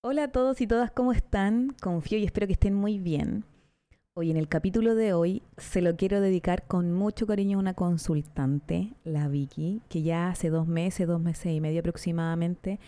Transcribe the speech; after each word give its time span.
Hola 0.00 0.22
a 0.22 0.28
todos 0.28 0.60
y 0.60 0.68
todas, 0.68 0.92
¿cómo 0.92 1.12
están? 1.12 1.74
Confío 1.82 2.18
y 2.18 2.24
espero 2.24 2.46
que 2.46 2.52
estén 2.52 2.72
muy 2.72 3.00
bien. 3.00 3.44
Hoy 4.14 4.30
en 4.30 4.36
el 4.36 4.46
capítulo 4.46 4.94
de 4.94 5.12
hoy 5.12 5.42
se 5.56 5.82
lo 5.82 5.96
quiero 5.96 6.20
dedicar 6.20 6.68
con 6.68 6.92
mucho 6.92 7.26
cariño 7.26 7.58
a 7.58 7.60
una 7.60 7.74
consultante, 7.74 8.94
la 9.02 9.26
Vicky, 9.26 9.82
que 9.88 10.02
ya 10.02 10.28
hace 10.28 10.50
dos 10.50 10.68
meses, 10.68 11.08
dos 11.08 11.20
meses 11.20 11.52
y 11.52 11.60
medio 11.60 11.80
aproximadamente, 11.80 12.78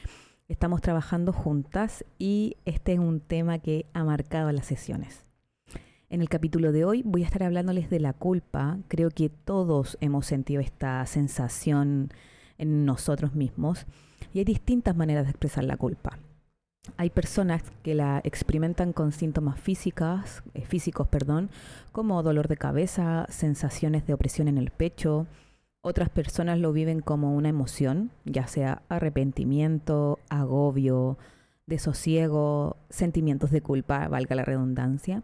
estamos 0.47 0.83
trabajando 0.83 1.33
juntas 1.33 2.05
y 2.17 2.57
este 2.65 2.93
es 2.93 3.01
un 3.01 3.19
tema 3.19 3.59
que 3.59 3.87
ha 3.93 4.05
marcado 4.05 4.53
las 4.53 4.67
sesiones. 4.67 5.25
En 6.11 6.21
el 6.21 6.29
capítulo 6.29 6.71
de 6.71 6.85
hoy 6.85 7.03
voy 7.05 7.25
a 7.25 7.27
estar 7.27 7.43
hablándoles 7.43 7.91
de 7.91 7.99
la 7.99 8.13
culpa. 8.13 8.79
Creo 8.87 9.11
que 9.11 9.31
todos 9.31 9.99
hemos 10.01 10.27
sentido 10.27 10.63
esta 10.63 11.05
sensación 11.07 12.13
en 12.57 12.85
nosotros 12.85 13.35
mismos 13.35 13.85
y 14.33 14.39
hay 14.39 14.45
distintas 14.45 14.95
maneras 14.95 15.25
de 15.25 15.31
expresar 15.31 15.65
la 15.65 15.77
culpa. 15.77 16.17
Hay 16.97 17.11
personas 17.11 17.63
que 17.83 17.95
la 17.95 18.21
experimentan 18.25 18.93
con 18.93 19.13
síntomas 19.13 19.61
físicas, 19.61 20.43
eh, 20.55 20.65
físicos, 20.65 21.09
perdón, 21.09 21.51
como 21.93 22.23
dolor 22.23 22.49
de 22.49 22.57
cabeza, 22.57 23.27
sensaciones 23.29 24.07
de 24.07 24.15
opresión 24.15 24.49
en 24.49 24.59
el 24.59 24.71
pecho. 24.71 25.27
Otras 25.83 26.09
personas 26.09 26.59
lo 26.59 26.73
viven 26.73 27.01
como 27.01 27.35
una 27.35 27.49
emoción, 27.49 28.11
ya 28.25 28.47
sea 28.47 28.83
arrepentimiento, 28.89 30.19
agobio, 30.29 31.19
desosiego, 31.67 32.77
sentimientos 32.89 33.51
de 33.51 33.63
culpa, 33.63 34.09
valga 34.09 34.35
la 34.35 34.45
redundancia. 34.45 35.23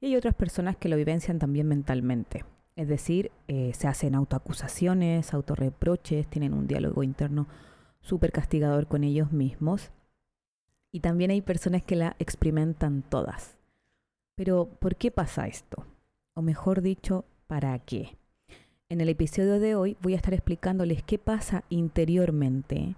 Y 0.00 0.06
hay 0.06 0.16
otras 0.16 0.34
personas 0.34 0.76
que 0.76 0.88
lo 0.88 0.96
vivencian 0.96 1.38
también 1.38 1.68
mentalmente. 1.68 2.44
Es 2.74 2.88
decir, 2.88 3.32
eh, 3.48 3.72
se 3.74 3.88
hacen 3.88 4.14
autoacusaciones, 4.14 5.32
autorreproches, 5.32 6.26
tienen 6.26 6.52
un 6.52 6.66
diálogo 6.66 7.02
interno 7.02 7.46
súper 8.00 8.32
castigador 8.32 8.86
con 8.86 9.04
ellos 9.04 9.32
mismos. 9.32 9.90
Y 10.92 11.00
también 11.00 11.30
hay 11.30 11.42
personas 11.42 11.82
que 11.82 11.96
la 11.96 12.16
experimentan 12.18 13.02
todas. 13.02 13.56
Pero, 14.34 14.68
¿por 14.78 14.96
qué 14.96 15.10
pasa 15.10 15.46
esto? 15.46 15.86
O 16.34 16.42
mejor 16.42 16.82
dicho, 16.82 17.24
¿para 17.46 17.78
qué? 17.78 18.16
En 18.88 19.00
el 19.00 19.08
episodio 19.08 19.58
de 19.58 19.74
hoy 19.74 19.96
voy 20.00 20.12
a 20.12 20.16
estar 20.16 20.34
explicándoles 20.34 21.02
qué 21.02 21.18
pasa 21.18 21.64
interiormente, 21.70 22.94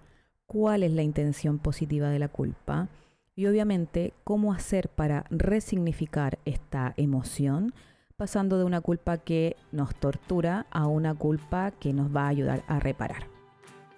cuál 0.46 0.82
es 0.82 0.92
la 0.92 1.02
intención 1.02 1.58
positiva 1.58 2.10
de 2.10 2.18
la 2.18 2.28
culpa 2.28 2.88
y 3.36 3.46
obviamente 3.46 4.12
cómo 4.24 4.52
hacer 4.52 4.88
para 4.88 5.24
resignificar 5.30 6.40
esta 6.44 6.92
emoción, 6.96 7.72
pasando 8.16 8.58
de 8.58 8.64
una 8.64 8.80
culpa 8.80 9.18
que 9.18 9.56
nos 9.70 9.94
tortura 9.94 10.66
a 10.70 10.88
una 10.88 11.14
culpa 11.14 11.70
que 11.70 11.92
nos 11.92 12.14
va 12.14 12.24
a 12.24 12.28
ayudar 12.28 12.64
a 12.66 12.80
reparar. 12.80 13.37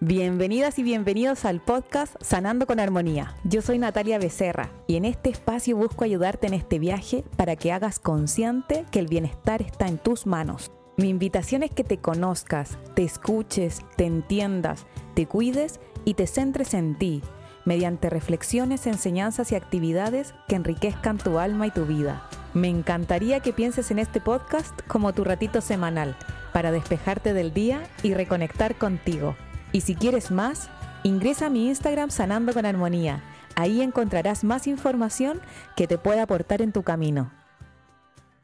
Bienvenidas 0.03 0.79
y 0.79 0.83
bienvenidos 0.83 1.45
al 1.45 1.61
podcast 1.61 2.17
Sanando 2.23 2.67
con 2.67 2.81
Armonía. 2.81 3.35
Yo 3.45 3.61
soy 3.61 3.77
Natalia 3.77 4.19
Becerra 4.19 4.71
y 4.87 4.97
en 4.97 5.05
este 5.05 5.29
espacio 5.29 5.77
busco 5.77 6.05
ayudarte 6.05 6.47
en 6.47 6.55
este 6.55 6.79
viaje 6.79 7.23
para 7.37 7.55
que 7.55 7.71
hagas 7.71 7.99
consciente 7.99 8.87
que 8.91 8.99
el 8.99 9.09
bienestar 9.09 9.61
está 9.61 9.89
en 9.89 9.99
tus 9.99 10.25
manos. 10.25 10.73
Mi 10.97 11.11
invitación 11.11 11.63
es 11.63 11.71
que 11.71 11.85
te 11.85 11.99
conozcas, 11.99 12.79
te 12.95 13.05
escuches, 13.05 13.83
te 13.97 14.07
entiendas, 14.07 14.87
te 15.13 15.27
cuides 15.27 15.81
y 16.07 16.15
te 16.15 16.27
centres 16.27 16.73
en 16.73 16.97
ti 16.97 17.21
mediante 17.67 18.09
reflexiones, 18.09 18.87
enseñanzas 18.87 19.53
y 19.53 19.55
actividades 19.55 20.33
que 20.49 20.57
enriquezcan 20.57 21.19
tu 21.19 21.39
alma 21.39 21.67
y 21.67 21.73
tu 21.73 21.85
vida. 21.85 22.27
Me 22.55 22.69
encantaría 22.69 23.41
que 23.41 23.53
pienses 23.53 23.91
en 23.91 23.99
este 23.99 24.19
podcast 24.19 24.81
como 24.89 25.13
tu 25.13 25.25
ratito 25.25 25.61
semanal 25.61 26.17
para 26.55 26.73
despejarte 26.73 27.35
del 27.35 27.53
día 27.53 27.83
y 28.03 28.15
reconectar 28.15 28.77
contigo. 28.77 29.37
Y 29.73 29.83
si 29.83 29.95
quieres 29.95 30.33
más, 30.33 30.69
ingresa 31.05 31.47
a 31.47 31.51
mi 31.51 31.69
Instagram 31.69 32.11
Sanando 32.11 32.53
con 32.53 32.67
Armonía. 32.67 33.23
Ahí 33.55 33.83
encontrarás 33.83 34.43
más 34.43 34.67
información 34.67 35.41
que 35.77 35.87
te 35.87 35.97
pueda 35.97 36.23
aportar 36.23 36.61
en 36.61 36.73
tu 36.73 36.83
camino. 36.83 37.33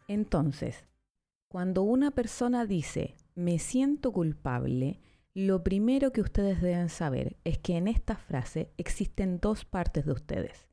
Entonces, 0.06 0.84
cuando 1.48 1.82
una 1.82 2.12
persona 2.12 2.64
dice, 2.64 3.16
me 3.34 3.58
siento 3.58 4.12
culpable, 4.12 5.00
lo 5.34 5.64
primero 5.64 6.12
que 6.12 6.20
ustedes 6.20 6.62
deben 6.62 6.88
saber 6.88 7.36
es 7.42 7.58
que 7.58 7.76
en 7.76 7.88
esta 7.88 8.16
frase 8.16 8.70
existen 8.76 9.40
dos 9.40 9.64
partes 9.64 10.06
de 10.06 10.12
ustedes. 10.12 10.68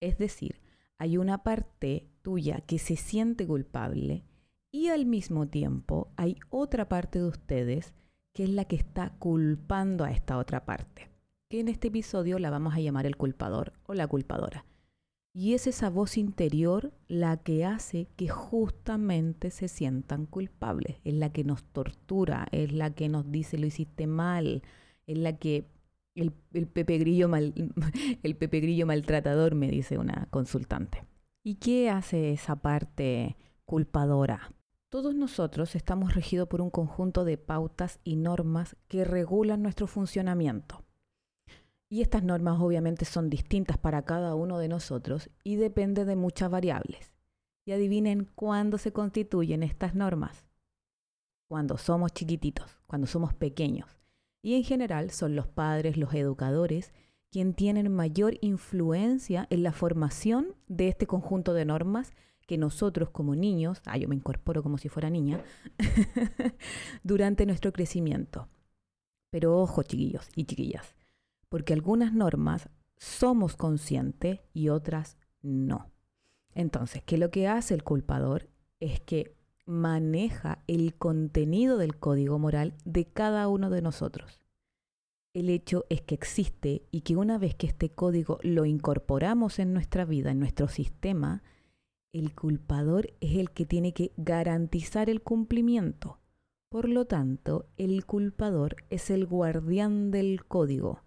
Es 0.00 0.18
decir, 0.18 0.60
hay 0.98 1.16
una 1.16 1.42
parte 1.42 2.10
tuya 2.20 2.60
que 2.66 2.78
se 2.78 2.96
siente 2.96 3.46
culpable 3.46 4.24
y 4.70 4.88
al 4.88 5.06
mismo 5.06 5.48
tiempo 5.48 6.12
hay 6.16 6.36
otra 6.50 6.90
parte 6.90 7.20
de 7.20 7.26
ustedes 7.26 7.94
que 8.34 8.44
es 8.44 8.50
la 8.50 8.66
que 8.66 8.76
está 8.76 9.10
culpando 9.18 10.04
a 10.04 10.10
esta 10.10 10.36
otra 10.36 10.66
parte, 10.66 11.08
que 11.48 11.60
en 11.60 11.68
este 11.68 11.88
episodio 11.88 12.38
la 12.38 12.50
vamos 12.50 12.74
a 12.74 12.80
llamar 12.80 13.06
el 13.06 13.16
culpador 13.16 13.72
o 13.86 13.94
la 13.94 14.06
culpadora. 14.06 14.66
Y 15.32 15.54
es 15.54 15.66
esa 15.66 15.88
voz 15.88 16.16
interior 16.16 16.92
la 17.08 17.36
que 17.36 17.64
hace 17.64 18.08
que 18.16 18.28
justamente 18.28 19.50
se 19.50 19.68
sientan 19.68 20.26
culpables, 20.26 20.98
es 21.04 21.14
la 21.14 21.32
que 21.32 21.44
nos 21.44 21.64
tortura, 21.64 22.46
es 22.52 22.72
la 22.72 22.90
que 22.90 23.08
nos 23.08 23.30
dice 23.30 23.56
lo 23.56 23.66
hiciste 23.66 24.06
mal, 24.06 24.62
es 25.06 25.18
la 25.18 25.36
que 25.36 25.66
el, 26.14 26.32
Pepe 26.32 26.98
Grillo 26.98 27.28
mal, 27.28 27.52
el 28.22 28.36
Pepe 28.36 28.60
Grillo 28.60 28.86
maltratador, 28.86 29.54
me 29.54 29.68
dice 29.68 29.98
una 29.98 30.28
consultante. 30.30 31.04
¿Y 31.42 31.56
qué 31.56 31.90
hace 31.90 32.32
esa 32.32 32.56
parte 32.56 33.36
culpadora? 33.64 34.53
Todos 34.94 35.16
nosotros 35.16 35.74
estamos 35.74 36.14
regidos 36.14 36.46
por 36.46 36.60
un 36.60 36.70
conjunto 36.70 37.24
de 37.24 37.36
pautas 37.36 37.98
y 38.04 38.14
normas 38.14 38.76
que 38.86 39.04
regulan 39.04 39.60
nuestro 39.60 39.88
funcionamiento. 39.88 40.84
Y 41.88 42.00
estas 42.00 42.22
normas 42.22 42.60
obviamente 42.60 43.04
son 43.04 43.28
distintas 43.28 43.76
para 43.76 44.02
cada 44.02 44.36
uno 44.36 44.56
de 44.60 44.68
nosotros 44.68 45.30
y 45.42 45.56
depende 45.56 46.04
de 46.04 46.14
muchas 46.14 46.48
variables. 46.48 47.12
Y 47.66 47.72
adivinen 47.72 48.30
cuándo 48.36 48.78
se 48.78 48.92
constituyen 48.92 49.64
estas 49.64 49.96
normas. 49.96 50.46
Cuando 51.48 51.76
somos 51.76 52.12
chiquititos, 52.12 52.78
cuando 52.86 53.08
somos 53.08 53.34
pequeños. 53.34 53.98
Y 54.44 54.54
en 54.54 54.62
general 54.62 55.10
son 55.10 55.34
los 55.34 55.48
padres, 55.48 55.96
los 55.96 56.14
educadores, 56.14 56.94
quienes 57.32 57.56
tienen 57.56 57.92
mayor 57.92 58.36
influencia 58.42 59.48
en 59.50 59.64
la 59.64 59.72
formación 59.72 60.54
de 60.68 60.86
este 60.86 61.08
conjunto 61.08 61.52
de 61.52 61.64
normas 61.64 62.12
que 62.46 62.58
nosotros 62.58 63.10
como 63.10 63.34
niños, 63.34 63.80
ah, 63.86 63.96
yo 63.96 64.08
me 64.08 64.14
incorporo 64.14 64.62
como 64.62 64.78
si 64.78 64.88
fuera 64.88 65.10
niña, 65.10 65.42
durante 67.02 67.46
nuestro 67.46 67.72
crecimiento. 67.72 68.48
Pero 69.30 69.58
ojo, 69.58 69.82
chiquillos 69.82 70.28
y 70.36 70.44
chiquillas, 70.44 70.94
porque 71.48 71.72
algunas 71.72 72.12
normas 72.12 72.68
somos 72.96 73.56
conscientes 73.56 74.40
y 74.52 74.68
otras 74.68 75.16
no. 75.42 75.90
Entonces, 76.54 77.02
¿qué 77.02 77.18
lo 77.18 77.30
que 77.30 77.48
hace 77.48 77.74
el 77.74 77.82
culpador? 77.82 78.48
Es 78.78 79.00
que 79.00 79.34
maneja 79.66 80.62
el 80.66 80.94
contenido 80.94 81.78
del 81.78 81.96
código 81.96 82.38
moral 82.38 82.74
de 82.84 83.06
cada 83.06 83.48
uno 83.48 83.70
de 83.70 83.82
nosotros. 83.82 84.40
El 85.32 85.50
hecho 85.50 85.84
es 85.88 86.00
que 86.00 86.14
existe 86.14 86.84
y 86.92 87.00
que 87.00 87.16
una 87.16 87.38
vez 87.38 87.56
que 87.56 87.66
este 87.66 87.90
código 87.90 88.38
lo 88.42 88.66
incorporamos 88.66 89.58
en 89.58 89.72
nuestra 89.72 90.04
vida, 90.04 90.30
en 90.30 90.38
nuestro 90.38 90.68
sistema, 90.68 91.42
el 92.14 92.34
culpador 92.34 93.12
es 93.20 93.36
el 93.36 93.50
que 93.50 93.66
tiene 93.66 93.92
que 93.92 94.12
garantizar 94.16 95.10
el 95.10 95.20
cumplimiento. 95.20 96.18
Por 96.70 96.88
lo 96.88 97.04
tanto, 97.04 97.66
el 97.76 98.06
culpador 98.06 98.76
es 98.88 99.10
el 99.10 99.26
guardián 99.26 100.10
del 100.10 100.46
código 100.46 101.04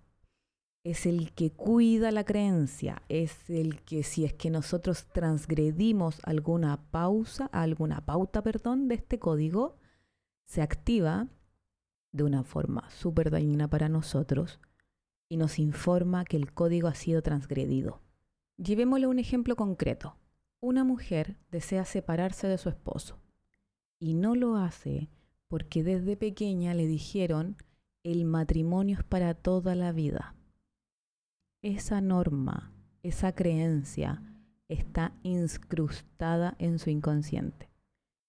es 0.90 1.06
el 1.06 1.34
que 1.34 1.52
cuida 1.52 2.12
la 2.12 2.24
creencia, 2.24 3.02
es 3.10 3.50
el 3.50 3.82
que 3.82 4.04
si 4.04 4.24
es 4.24 4.34
que 4.34 4.50
nosotros 4.50 5.08
transgredimos 5.12 6.22
alguna 6.24 6.90
pausa, 6.92 7.48
alguna 7.48 8.06
pauta, 8.06 8.42
perdón, 8.42 8.88
de 8.88 8.96
este 8.96 9.20
código, 9.20 9.76
se 10.46 10.62
activa 10.62 11.28
de 12.14 12.24
una 12.24 12.44
forma 12.44 12.90
súper 12.90 13.32
dañina 13.32 13.70
para 13.70 13.90
nosotros 13.90 14.62
y 15.28 15.36
nos 15.36 15.60
informa 15.60 16.24
que 16.24 16.38
el 16.38 16.54
código 16.54 16.88
ha 16.88 16.96
sido 16.96 17.22
transgredido. 17.22 18.02
Llevémosle 18.56 19.08
un 19.08 19.20
ejemplo 19.20 19.58
concreto. 19.58 20.16
Una 20.60 20.84
mujer 20.84 21.38
desea 21.52 21.86
separarse 21.86 22.48
de 22.48 22.58
su 22.58 22.70
esposo 22.70 23.20
y 24.00 24.14
no 24.14 24.36
lo 24.36 24.58
hace 24.58 25.10
porque 25.48 25.84
desde 25.84 26.18
pequeña 26.18 26.74
le 26.74 26.88
dijeron 26.88 27.58
el 28.04 28.26
matrimonio 28.26 28.98
es 29.00 29.04
para 29.04 29.34
toda 29.34 29.76
la 29.76 29.92
vida 29.92 30.38
esa 31.62 32.00
norma, 32.00 32.72
esa 33.04 33.34
creencia 33.34 34.22
está 34.70 35.14
incrustada 35.24 36.56
en 36.60 36.80
su 36.80 36.90
inconsciente. 36.90 37.70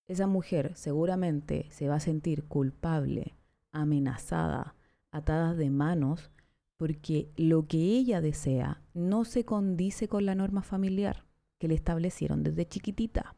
Esa 0.08 0.26
mujer 0.26 0.72
seguramente 0.74 1.66
se 1.70 1.88
va 1.88 1.96
a 1.96 2.00
sentir 2.00 2.44
culpable, 2.44 3.36
amenazada, 3.70 4.74
atada 5.12 5.54
de 5.54 5.70
manos, 5.70 6.32
porque 6.78 7.30
lo 7.36 7.66
que 7.68 7.78
ella 7.78 8.20
desea 8.20 8.82
no 8.94 9.24
se 9.24 9.44
condice 9.44 10.08
con 10.08 10.24
la 10.24 10.34
norma 10.34 10.62
familiar 10.62 11.27
que 11.58 11.68
le 11.68 11.74
establecieron 11.74 12.42
desde 12.42 12.66
chiquitita. 12.66 13.36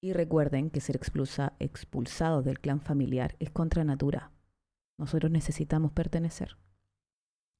Y 0.00 0.12
recuerden 0.12 0.70
que 0.70 0.80
ser 0.80 0.96
expulsa, 0.96 1.54
expulsados 1.58 2.44
del 2.44 2.60
clan 2.60 2.80
familiar 2.80 3.36
es 3.38 3.50
contra 3.50 3.84
natura. 3.84 4.32
Nosotros 4.98 5.32
necesitamos 5.32 5.92
pertenecer. 5.92 6.56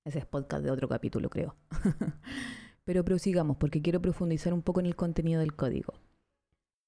Ese 0.05 0.19
es 0.19 0.27
podcast 0.27 0.63
de 0.63 0.71
otro 0.71 0.89
capítulo, 0.89 1.31
creo. 1.31 1.57
Pero 2.85 3.05
prosigamos 3.05 3.57
porque 3.57 3.81
quiero 3.81 4.03
profundizar 4.03 4.53
un 4.53 4.63
poco 4.63 4.81
en 4.81 4.87
el 4.87 4.97
contenido 4.97 5.41
del 5.41 5.57
código. 5.57 5.95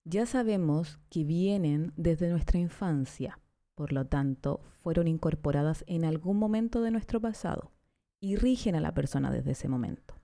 Ya 0.04 0.26
sabemos 0.26 1.00
que 1.08 1.24
vienen 1.24 1.92
desde 1.96 2.28
nuestra 2.28 2.60
infancia, 2.60 3.40
por 3.74 3.92
lo 3.92 4.06
tanto, 4.06 4.60
fueron 4.82 5.08
incorporadas 5.08 5.84
en 5.86 6.04
algún 6.04 6.38
momento 6.38 6.80
de 6.82 6.90
nuestro 6.90 7.20
pasado 7.20 7.72
y 8.20 8.36
rigen 8.36 8.76
a 8.76 8.80
la 8.80 8.94
persona 8.94 9.30
desde 9.30 9.52
ese 9.52 9.68
momento. 9.68 10.15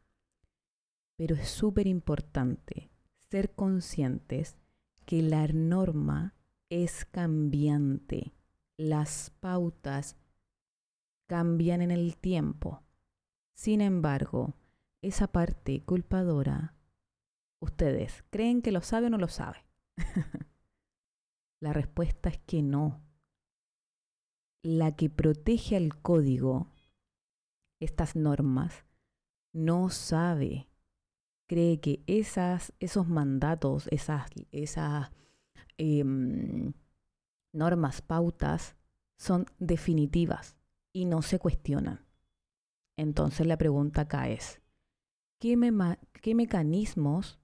Pero 1.16 1.36
es 1.36 1.48
súper 1.48 1.86
importante 1.86 2.90
ser 3.30 3.54
conscientes 3.54 4.56
que 5.06 5.22
la 5.22 5.46
norma 5.48 6.34
es 6.68 7.04
cambiante. 7.04 8.32
Las 8.76 9.30
pautas 9.40 10.16
cambian 11.28 11.82
en 11.82 11.90
el 11.90 12.16
tiempo. 12.16 12.82
Sin 13.54 13.80
embargo, 13.80 14.54
esa 15.02 15.28
parte 15.28 15.82
culpadora, 15.82 16.74
¿ustedes 17.60 18.24
creen 18.30 18.62
que 18.62 18.72
lo 18.72 18.80
sabe 18.80 19.06
o 19.06 19.10
no 19.10 19.18
lo 19.18 19.28
sabe? 19.28 19.64
la 21.60 21.72
respuesta 21.72 22.28
es 22.28 22.38
que 22.38 22.62
no. 22.62 23.02
La 24.62 24.94
que 24.94 25.10
protege 25.10 25.76
al 25.76 26.00
código, 26.00 26.68
estas 27.80 28.14
normas, 28.14 28.84
no 29.52 29.90
sabe. 29.90 30.68
Cree 31.52 31.80
que 31.80 32.02
esas, 32.06 32.72
esos 32.80 33.08
mandatos, 33.08 33.86
esas, 33.90 34.24
esas 34.52 35.10
em, 35.76 36.72
normas, 37.52 38.00
pautas, 38.00 38.74
son 39.18 39.44
definitivas 39.58 40.56
y 40.94 41.04
no 41.04 41.20
se 41.20 41.38
cuestionan. 41.38 42.06
Entonces 42.96 43.46
la 43.46 43.58
pregunta 43.58 44.00
acá 44.00 44.30
es, 44.30 44.62
¿qué, 45.40 45.58
¿qué 46.22 46.34
mecanismos 46.34 47.38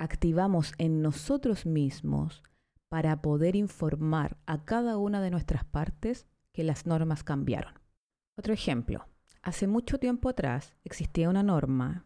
activamos 0.00 0.72
en 0.78 1.00
nosotros 1.00 1.64
mismos 1.64 2.42
para 2.88 3.22
poder 3.22 3.54
informar 3.54 4.36
a 4.46 4.64
cada 4.64 4.98
una 4.98 5.22
de 5.22 5.30
nuestras 5.30 5.64
partes 5.64 6.26
que 6.50 6.64
las 6.64 6.86
normas 6.86 7.22
cambiaron? 7.22 7.74
Otro 8.36 8.52
ejemplo, 8.52 9.06
hace 9.42 9.68
mucho 9.68 10.00
tiempo 10.00 10.28
atrás 10.28 10.74
existía 10.82 11.30
una 11.30 11.44
norma 11.44 12.04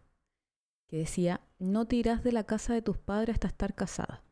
que 0.88 0.98
decía, 0.98 1.40
no 1.58 1.86
te 1.86 1.96
irás 1.96 2.22
de 2.22 2.32
la 2.32 2.44
casa 2.44 2.74
de 2.74 2.82
tus 2.82 2.98
padres 2.98 3.34
hasta 3.34 3.48
estar 3.48 3.74
casada. 3.74 4.22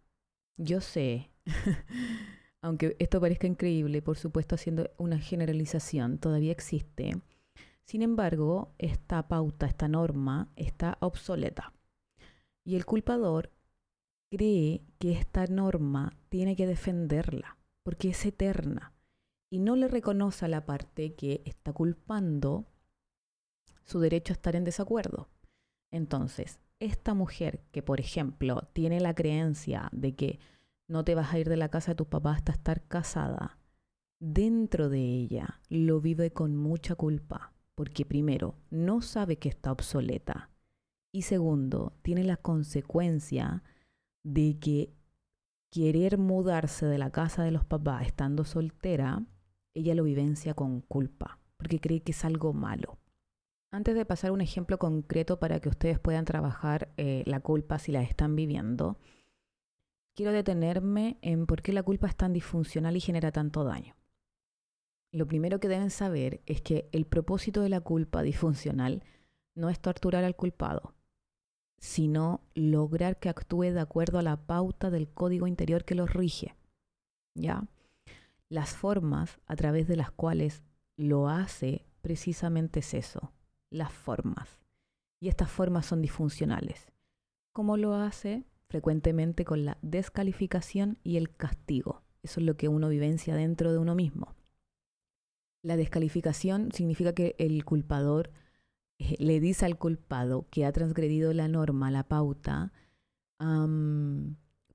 Yo 0.57 0.81
sé, 0.81 1.31
aunque 2.63 2.97
esto 2.99 3.21
parezca 3.21 3.47
increíble, 3.47 4.03
por 4.03 4.17
supuesto 4.17 4.55
haciendo 4.55 4.91
una 4.99 5.19
generalización, 5.19 6.19
todavía 6.19 6.53
existe. 6.53 7.21
Sin 7.85 8.03
embargo, 8.03 8.75
esta 8.79 9.29
pauta, 9.29 9.67
esta 9.67 9.89
norma 9.89 10.51
está 10.57 10.97
obsoleta. 11.01 11.75
Y 12.65 12.77
el 12.77 12.87
culpador 12.87 13.51
cree 14.31 14.83
que 14.99 15.13
esta 15.13 15.47
norma 15.47 16.17
tiene 16.29 16.57
que 16.57 16.67
defenderla, 16.67 17.59
porque 17.83 18.09
es 18.09 18.25
eterna, 18.25 18.95
y 19.51 19.59
no 19.59 19.77
le 19.77 19.89
reconoce 19.89 20.47
a 20.47 20.49
la 20.49 20.65
parte 20.65 21.15
que 21.15 21.43
está 21.45 21.73
culpando 21.73 22.67
su 23.85 24.01
derecho 24.01 24.33
a 24.33 24.37
estar 24.37 24.57
en 24.57 24.65
desacuerdo. 24.65 25.29
Entonces, 25.95 26.59
esta 26.81 27.15
mujer 27.15 27.61
que, 27.71 27.81
por 27.81 28.01
ejemplo, 28.01 28.69
tiene 28.73 28.99
la 28.99 29.15
creencia 29.15 29.89
de 29.93 30.17
que 30.17 30.41
no 30.89 31.05
te 31.05 31.15
vas 31.15 31.33
a 31.33 31.39
ir 31.39 31.49
de 31.49 31.57
la 31.57 31.69
casa 31.69 31.93
de 31.93 31.95
tus 31.95 32.09
papás 32.09 32.39
hasta 32.39 32.51
estar 32.51 32.83
casada, 32.89 33.59
dentro 34.19 34.89
de 34.89 34.99
ella 34.99 35.61
lo 35.69 36.01
vive 36.01 36.33
con 36.33 36.57
mucha 36.57 36.97
culpa, 36.97 37.53
porque 37.77 38.05
primero, 38.05 38.57
no 38.71 39.03
sabe 39.03 39.37
que 39.37 39.49
está 39.49 39.71
obsoleta, 39.71 40.51
y 41.13 41.23
segundo, 41.23 41.93
tiene 42.03 42.25
la 42.25 42.39
consecuencia 42.39 43.63
de 44.25 44.59
que 44.59 44.93
querer 45.71 46.19
mudarse 46.19 46.87
de 46.87 46.99
la 46.99 47.13
casa 47.13 47.45
de 47.45 47.53
los 47.53 47.65
papás 47.65 48.05
estando 48.05 48.45
soltera, 48.45 49.25
ella 49.75 49.95
lo 49.95 50.03
vivencia 50.03 50.55
con 50.55 50.81
culpa, 50.81 51.39
porque 51.57 51.79
cree 51.79 52.03
que 52.03 52.11
es 52.11 52.25
algo 52.25 52.53
malo. 52.53 52.99
Antes 53.75 53.97
de 53.97 54.05
pasar 54.05 54.31
un 54.31 54.41
ejemplo 54.41 54.79
concreto 54.79 55.41
para 55.41 55.59
que 55.59 55.69
ustedes 55.69 55.99
puedan 55.99 56.25
trabajar 56.25 56.93
eh, 56.97 57.25
la 57.27 57.41
culpa 57.41 57.81
si 57.81 57.91
la 57.91 58.03
están 58.03 58.37
viviendo, 58.37 59.01
quiero 60.15 60.31
detenerme 60.31 61.19
en 61.23 61.47
por 61.47 61.61
qué 61.61 61.73
la 61.73 61.83
culpa 61.83 62.07
es 62.07 62.15
tan 62.15 62.33
disfuncional 62.33 62.97
y 62.97 63.01
genera 63.01 63.33
tanto 63.33 63.65
daño. 63.65 63.97
Lo 65.11 65.27
primero 65.27 65.59
que 65.59 65.67
deben 65.67 65.91
saber 65.91 66.41
es 66.47 66.63
que 66.63 66.89
el 66.93 67.05
propósito 67.05 67.63
de 67.63 67.69
la 67.69 67.81
culpa 67.81 68.23
disfuncional 68.23 69.03
no 69.57 69.69
es 69.69 69.81
torturar 69.81 70.23
al 70.23 70.37
culpado, 70.37 70.95
sino 71.77 72.43
lograr 72.55 73.19
que 73.19 73.29
actúe 73.29 73.73
de 73.73 73.81
acuerdo 73.81 74.21
a 74.21 74.23
la 74.23 74.37
pauta 74.37 74.91
del 74.91 75.09
código 75.09 75.49
interior 75.49 75.85
que 75.85 75.97
los 75.97 76.15
rige. 76.15 76.55
¿Ya? 77.35 77.67
Las 78.49 78.73
formas 78.73 79.41
a 79.47 79.57
través 79.57 79.89
de 79.89 79.97
las 79.97 80.13
cuales 80.13 80.63
lo 80.97 81.29
hace 81.29 81.85
precisamente 82.03 82.79
es 82.79 82.95
eso, 82.95 83.34
las 83.75 83.93
formas. 83.93 84.61
Y 85.21 85.29
estas 85.29 85.51
formas 85.51 85.87
son 85.87 86.01
disfuncionales. 86.01 86.93
¿Cómo 87.53 87.77
lo 87.77 87.95
hace? 87.95 88.45
Frecuentemente 88.69 89.45
con 89.45 89.65
la 89.65 89.79
descalificación 89.83 90.99
y 91.03 91.17
el 91.17 91.35
castigo. 91.35 92.03
Eso 92.23 92.41
es 92.41 92.47
lo 92.47 92.57
que 92.57 92.69
uno 92.69 92.89
vivencia 92.89 93.35
dentro 93.37 93.73
de 93.73 93.79
uno 93.79 93.95
mismo. 93.95 94.35
La 95.63 95.77
descalificación 95.77 96.73
significa 96.73 97.15
que 97.15 97.37
el 97.39 97.65
culpador 97.65 98.31
eh, 98.99 99.17
le 99.19 99.41
dice 99.41 99.67
al 99.67 99.79
culpado 99.79 100.47
que 100.51 100.65
ha 100.65 100.73
transgredido 100.73 101.33
la 101.33 101.49
norma, 101.49 101.91
la 101.91 102.05
pauta, 102.05 102.73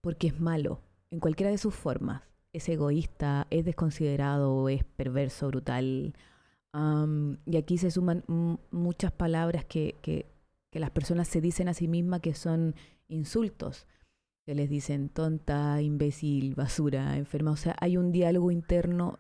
porque 0.02 0.28
es 0.28 0.40
malo, 0.40 0.82
en 1.10 1.20
cualquiera 1.20 1.52
de 1.52 1.58
sus 1.58 1.74
formas. 1.74 2.24
Es 2.54 2.68
egoísta, 2.70 3.48
es 3.50 3.66
desconsiderado, 3.66 4.70
es 4.70 4.84
perverso, 4.84 5.48
brutal, 5.48 6.16
y 6.74 7.58
aquí 7.58 7.78
se 7.78 7.92
suman 7.92 8.24
muchas 8.72 9.12
palabras 9.12 9.66
que, 9.66 9.96
que, 10.02 10.26
las 10.72 10.92
personas 10.92 11.28
se 11.28 11.42
dicen 11.42 11.68
a 11.68 11.74
sí 11.74 11.88
mismas 11.88 12.22
que 12.22 12.34
son 12.34 12.76
insultos. 13.08 13.88
Que 14.46 14.56
les 14.56 14.70
dicen 14.70 15.10
tonta, 15.10 15.82
imbécil, 15.82 16.56
basura, 16.56 17.18
enferma. 17.18 17.52
O 17.52 17.56
sea, 17.56 17.76
hay 17.80 17.98
un 17.98 18.12
diálogo 18.12 18.52
interno 18.52 19.20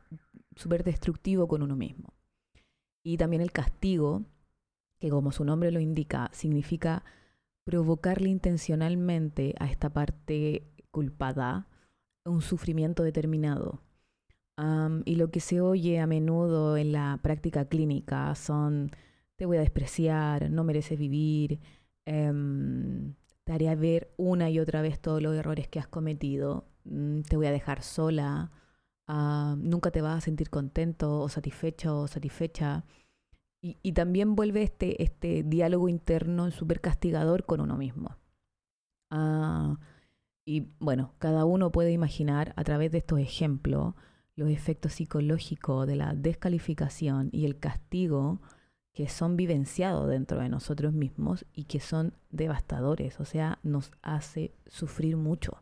súper 0.56 0.84
destructivo 0.84 1.48
con 1.48 1.62
uno 1.62 1.75
mismo. 1.75 2.13
Y 3.04 3.18
también 3.18 3.42
el 3.42 3.51
castigo, 3.51 4.24
que 5.00 5.10
como 5.10 5.31
su 5.31 5.44
nombre 5.44 5.72
lo 5.72 5.80
indica, 5.80 6.30
significa 6.34 7.04
provocarle 7.63 8.30
intencionalmente 8.30 9.56
a 9.60 9.65
esta 9.65 9.89
parte 9.89 10.63
culpada 10.91 11.68
un 12.25 12.41
sufrimiento 12.41 13.03
determinado 13.03 13.82
y 15.06 15.16
lo 15.16 15.32
que 15.32 15.39
se 15.39 15.62
oye 15.62 16.00
a 16.00 16.08
menudo 16.08 16.75
en 16.78 16.92
la 16.92 17.20
práctica 17.22 17.66
clínica 17.66 18.36
son, 18.36 18.92
te 19.38 19.46
voy 19.46 19.58
a 19.58 19.62
despreciar, 19.62 20.51
no 20.51 20.63
mereces 20.63 21.00
vivir, 21.00 21.60
em, 22.06 23.16
te 23.46 23.54
haré 23.54 23.74
ver 23.75 24.13
una 24.18 24.50
y 24.50 24.60
otra 24.60 24.82
vez 24.82 25.00
todos 25.00 25.22
los 25.22 25.36
errores 25.36 25.68
que 25.68 25.80
has 25.80 25.88
cometido, 25.88 26.68
mm, 26.86 27.22
te 27.22 27.38
voy 27.38 27.48
a 27.48 27.51
dejar 27.51 27.84
sola, 27.84 28.51
nunca 29.58 29.92
te 29.92 30.01
vas 30.01 30.18
a 30.20 30.22
sentir 30.22 30.50
contento 30.50 31.20
o 31.22 31.30
satisfecho 31.30 32.01
o 32.01 32.08
satisfecha. 32.08 32.86
Y, 33.62 33.92
también 33.94 34.36
vuelve 34.36 34.63
este, 34.63 35.04
este 35.04 35.44
diálogo 35.44 35.89
interno 35.89 36.50
súper 36.51 36.80
castigador 36.82 37.46
con 37.46 37.60
uno 37.60 37.75
mismo. 37.78 38.18
Ah, 39.12 39.78
y 40.46 40.68
bueno, 40.80 41.13
cada 41.20 41.46
uno 41.46 41.72
puede 41.72 41.92
imaginar 41.92 42.54
a 42.56 42.63
través 42.63 42.92
de 42.92 43.00
estos 43.00 43.20
ejemplos 43.20 43.96
los 44.39 44.50
efectos 44.50 44.93
psicológicos 44.93 45.86
de 45.86 45.98
la 45.98 46.15
descalificación 46.15 47.29
y 47.31 47.46
el 47.46 47.60
castigo 47.60 48.41
que 48.93 49.08
son 49.08 49.36
vivenciados 49.36 50.10
dentro 50.10 50.39
de 50.39 50.50
nosotros 50.50 50.93
mismos 50.93 51.46
y 51.53 51.65
que 51.65 51.79
son 51.79 52.13
devastadores, 52.31 53.19
o 53.19 53.25
sea, 53.25 53.60
nos 53.63 53.91
hace 54.01 54.55
sufrir 54.65 55.17
mucho. 55.17 55.62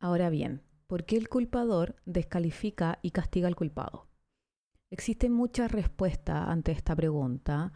Ahora 0.00 0.30
bien, 0.30 0.62
¿por 0.86 1.04
qué 1.04 1.16
el 1.16 1.28
culpador 1.28 1.96
descalifica 2.06 2.98
y 3.02 3.10
castiga 3.10 3.48
al 3.48 3.56
culpado? 3.56 4.08
Existen 4.90 5.32
muchas 5.32 5.70
respuestas 5.72 6.48
ante 6.48 6.72
esta 6.72 6.96
pregunta 6.96 7.72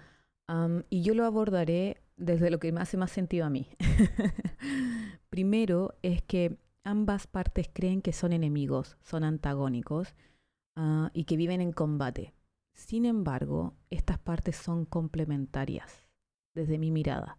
y 0.88 1.02
yo 1.02 1.14
lo 1.14 1.26
abordaré 1.26 2.02
desde 2.16 2.50
lo 2.50 2.58
que 2.58 2.72
me 2.72 2.80
hace 2.80 2.96
más 2.96 3.10
sentido 3.10 3.46
a 3.46 3.50
mí. 3.50 3.68
Primero 5.30 5.94
es 6.02 6.22
que 6.22 6.58
ambas 6.84 7.26
partes 7.26 7.68
creen 7.72 8.02
que 8.02 8.12
son 8.12 8.32
enemigos, 8.32 8.96
son 9.02 9.24
antagónicos 9.24 10.14
ah, 10.76 11.10
y 11.12 11.24
que 11.24 11.36
viven 11.36 11.60
en 11.60 11.72
combate. 11.72 12.34
Sin 12.74 13.04
embargo, 13.04 13.74
estas 13.90 14.18
partes 14.18 14.56
son 14.56 14.84
complementarias 14.86 16.08
desde 16.54 16.78
mi 16.78 16.90
mirada. 16.90 17.38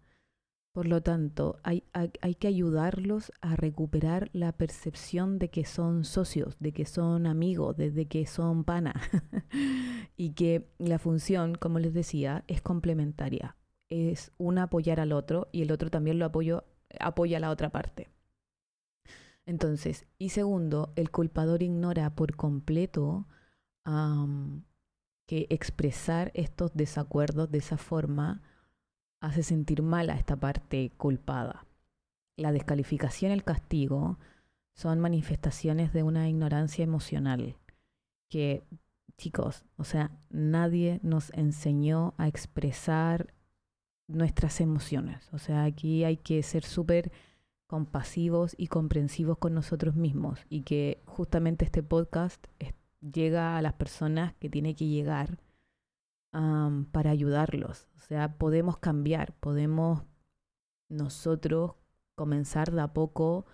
Por 0.73 0.87
lo 0.87 1.01
tanto, 1.01 1.57
hay, 1.63 1.83
hay, 1.91 2.35
que 2.35 2.47
ayudarlos 2.47 3.33
a 3.41 3.57
recuperar 3.57 4.29
la 4.31 4.53
percepción 4.53 5.37
de 5.37 5.49
que 5.49 5.65
son 5.65 6.05
socios, 6.05 6.59
de 6.59 6.71
que 6.71 6.85
son 6.85 7.27
amigos, 7.27 7.75
de, 7.75 8.05
que 8.05 8.25
son 8.25 8.63
pana. 8.63 8.93
y 10.15 10.31
que 10.31 10.69
la 10.77 10.97
función, 10.97 11.55
como 11.55 11.79
les 11.79 11.93
decía, 11.93 12.45
es 12.47 12.61
complementaria. 12.61 13.57
es 13.89 14.31
una 14.37 14.63
apoyar 14.63 15.01
al 15.01 15.11
otro 15.11 15.49
y 15.51 15.61
el 15.63 15.71
otro 15.73 15.89
también 15.89 16.19
lo 16.19 16.25
apoyo, 16.25 16.63
apoya 17.01 17.35
a 17.35 17.41
la 17.41 17.49
otra 17.49 17.69
parte. 17.69 18.10
Entonces, 19.51 20.05
y 20.17 20.29
segundo, 20.29 20.93
el 20.95 21.11
culpador 21.11 21.61
ignora 21.61 22.15
por 22.15 22.37
completo 22.37 23.27
que 25.27 25.45
expresar 25.49 26.31
estos 26.35 26.71
desacuerdos 26.73 27.51
de 27.51 27.57
esa 27.57 27.75
forma 27.75 28.41
hace 29.19 29.43
sentir 29.43 29.81
mal 29.81 30.09
a 30.09 30.15
esta 30.15 30.37
parte 30.37 30.93
culpada. 30.95 31.65
La 32.37 32.53
descalificación 32.53 33.33
el 33.33 33.43
castigo 33.43 34.19
son 34.73 35.01
manifestaciones 35.01 35.91
de 35.91 36.03
una 36.03 36.29
ignorancia 36.29 36.85
emocional 36.85 37.57
que, 38.29 38.63
chicos, 39.17 39.65
o 39.75 39.83
sea, 39.83 40.11
nadie 40.29 41.01
nos 41.03 41.29
enseñó 41.33 42.13
a 42.17 42.29
expresar 42.29 43.33
nuestras 44.07 44.61
emociones. 44.61 45.27
O 45.33 45.39
sea, 45.39 45.65
aquí 45.65 46.05
hay 46.05 46.15
que 46.15 46.41
ser 46.41 46.63
súper 46.63 47.11
compasivos 47.71 48.53
y 48.57 48.67
comprensivos 48.67 49.37
con 49.37 49.53
nosotros 49.53 49.95
mismos 49.95 50.45
y 50.49 50.63
que 50.63 51.01
justamente 51.05 51.63
este 51.63 51.81
podcast 51.81 52.45
llega 52.99 53.55
a 53.55 53.61
las 53.61 53.75
personas 53.75 54.33
que 54.41 54.49
tiene 54.49 54.75
que 54.75 54.87
llegar 54.87 55.39
para 56.91 57.11
ayudarlos. 57.11 57.87
O 57.95 57.99
sea, 58.01 58.37
podemos 58.37 58.77
cambiar, 58.77 59.31
podemos 59.39 60.03
nosotros 60.89 61.75
comenzar 62.15 62.73
de 62.73 62.81
a 62.81 62.89
poco 62.89 63.45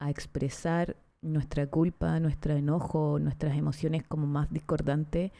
a 0.00 0.10
expresar 0.10 0.96
nuestra 1.22 1.68
culpa, 1.68 2.18
nuestro 2.18 2.54
enojo, 2.54 3.20
nuestras 3.20 3.56
emociones 3.56 4.02
como 4.02 4.26
más 4.26 4.50
discordantes 4.50 5.30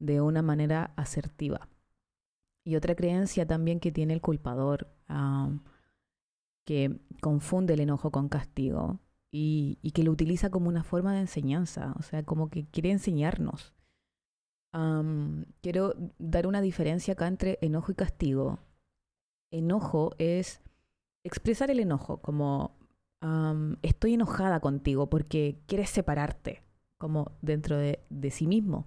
de 0.00 0.20
una 0.20 0.42
manera 0.42 0.92
asertiva. 0.96 1.68
Y 2.64 2.74
otra 2.74 2.96
creencia 2.96 3.46
también 3.46 3.78
que 3.78 3.92
tiene 3.92 4.12
el 4.12 4.20
culpador, 4.20 4.88
que 6.64 7.00
confunde 7.20 7.74
el 7.74 7.80
enojo 7.80 8.10
con 8.10 8.28
castigo 8.28 9.00
y, 9.32 9.78
que 9.94 10.02
lo 10.02 10.12
utiliza 10.12 10.50
como 10.50 10.68
una 10.68 10.84
forma 10.84 11.12
de 11.14 11.20
enseñanza, 11.20 11.94
o 11.98 12.02
sea, 12.02 12.22
como 12.24 12.50
que 12.50 12.66
quiere 12.66 12.90
enseñarnos. 12.90 13.74
quiero 15.62 15.94
dar 16.18 16.46
una 16.46 16.60
diferencia 16.60 17.14
acá 17.14 17.26
entre 17.26 17.58
enojo 17.60 17.92
y 17.92 17.94
castigo. 17.94 18.60
Enojo 19.52 20.12
es 20.18 20.60
expresar 21.24 21.70
el 21.70 21.80
enojo, 21.80 22.20
como 22.20 22.76
estoy 23.82 24.14
enojada 24.14 24.60
contigo 24.60 25.10
porque 25.10 25.60
quieres 25.66 25.90
separarte, 25.90 26.62
como 26.98 27.32
dentro 27.42 27.76
de, 27.76 28.04
de 28.08 28.30
sí 28.30 28.46
mismo, 28.46 28.86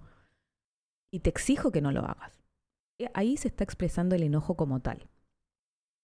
y 1.12 1.20
te 1.20 1.30
exijo 1.30 1.70
que 1.70 1.80
no 1.80 1.92
lo 1.92 2.00
hagas. 2.00 2.44
Eh, 2.98 3.10
ahí 3.14 3.36
se 3.36 3.48
está 3.48 3.64
expresando 3.64 4.14
el 4.14 4.22
enojo 4.22 4.56
como 4.56 4.80
tal. 4.80 5.08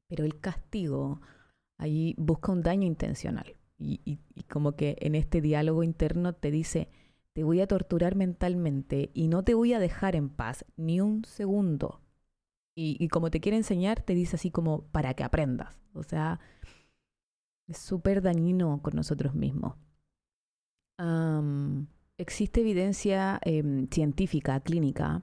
Pero 0.09 0.25
el 0.25 0.41
castigo 0.41 1.21
ahí 1.81 2.15
busca 2.19 2.53
un 2.53 2.63
daño 2.63 2.87
intencional. 2.87 3.57
Y, 3.79 4.19
como 4.51 4.73
que 4.73 4.99
en 5.01 5.15
este 5.15 5.41
diálogo 5.41 5.83
interno 5.83 6.35
te 6.35 6.51
dice, 6.51 6.91
te 7.33 7.45
voy 7.45 7.63
a 7.63 7.67
torturar 7.67 8.15
mentalmente 8.15 9.11
y 9.15 9.29
no 9.29 9.43
te 9.43 9.55
voy 9.55 9.73
a 9.73 9.79
dejar 9.79 10.17
en 10.17 10.29
paz 10.29 10.67
ni 10.77 11.01
un 11.01 11.25
segundo. 11.25 12.03
Y, 12.75 13.09
como 13.09 13.31
te 13.31 13.41
quiere 13.41 13.57
enseñar, 13.57 14.03
te 14.03 14.15
dice 14.15 14.37
así 14.37 14.51
como 14.51 14.83
para 14.93 15.15
que 15.15 15.25
aprendas. 15.25 15.81
O 15.95 16.03
sea, 16.03 16.41
es 17.67 17.79
súper 17.79 18.21
dañino 18.23 18.81
con 18.83 18.95
nosotros 18.95 19.35
mismos. 19.35 19.75
existe 22.19 22.61
evidencia 22.61 23.41
em, 23.43 23.89
científica, 23.89 24.61
clínica, 24.61 25.23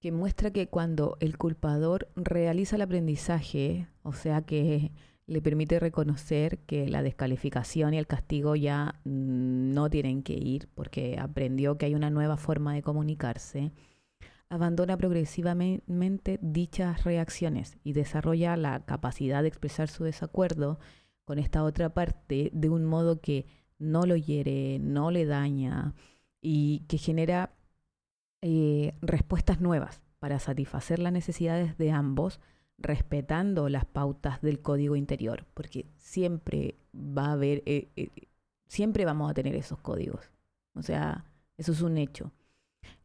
que 0.00 0.12
muestra 0.12 0.50
que 0.50 0.68
cuando 0.68 1.18
el 1.20 1.36
culpador 1.36 2.08
realiza 2.16 2.76
el 2.76 2.82
aprendizaje, 2.82 3.88
o 4.02 4.14
sea 4.14 4.40
que 4.40 4.92
le 5.30 5.40
permite 5.40 5.78
reconocer 5.78 6.58
que 6.66 6.88
la 6.88 7.04
descalificación 7.04 7.94
y 7.94 7.98
el 7.98 8.08
castigo 8.08 8.56
ya 8.56 9.00
no 9.04 9.88
tienen 9.88 10.24
que 10.24 10.32
ir 10.32 10.68
porque 10.74 11.18
aprendió 11.20 11.78
que 11.78 11.86
hay 11.86 11.94
una 11.94 12.10
nueva 12.10 12.36
forma 12.36 12.74
de 12.74 12.82
comunicarse, 12.82 13.70
abandona 14.48 14.96
progresivamente 14.96 16.40
dichas 16.42 17.04
reacciones 17.04 17.78
y 17.84 17.92
desarrolla 17.92 18.56
la 18.56 18.84
capacidad 18.84 19.42
de 19.42 19.48
expresar 19.48 19.86
su 19.86 20.02
desacuerdo 20.02 20.80
con 21.24 21.38
esta 21.38 21.62
otra 21.62 21.94
parte 21.94 22.50
de 22.52 22.68
un 22.68 22.84
modo 22.84 23.20
que 23.20 23.46
no 23.78 24.06
lo 24.06 24.16
hiere, 24.16 24.80
no 24.80 25.12
le 25.12 25.26
daña 25.26 25.94
y 26.42 26.80
que 26.88 26.98
genera 26.98 27.54
eh, 28.42 28.94
respuestas 29.00 29.60
nuevas 29.60 30.00
para 30.18 30.40
satisfacer 30.40 30.98
las 30.98 31.12
necesidades 31.12 31.78
de 31.78 31.92
ambos, 31.92 32.40
respetando 32.80 33.68
las 33.68 33.84
pautas 33.84 34.40
del 34.40 34.60
código 34.60 34.96
interior, 34.96 35.46
porque 35.54 35.86
siempre 35.96 36.76
va 36.94 37.26
a 37.26 37.32
haber, 37.32 37.62
eh, 37.66 37.88
eh, 37.96 38.08
siempre 38.66 39.04
vamos 39.04 39.30
a 39.30 39.34
tener 39.34 39.54
esos 39.54 39.78
códigos. 39.78 40.30
O 40.74 40.82
sea, 40.82 41.24
eso 41.56 41.72
es 41.72 41.82
un 41.82 41.98
hecho. 41.98 42.32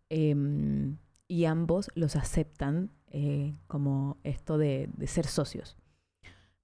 Em, 0.09 0.97
y 1.27 1.45
ambos 1.45 1.89
los 1.95 2.15
aceptan 2.15 2.91
como 3.67 4.17
esto 4.25 4.57
de, 4.57 4.89
de 4.97 5.07
ser 5.07 5.25
socios. 5.25 5.77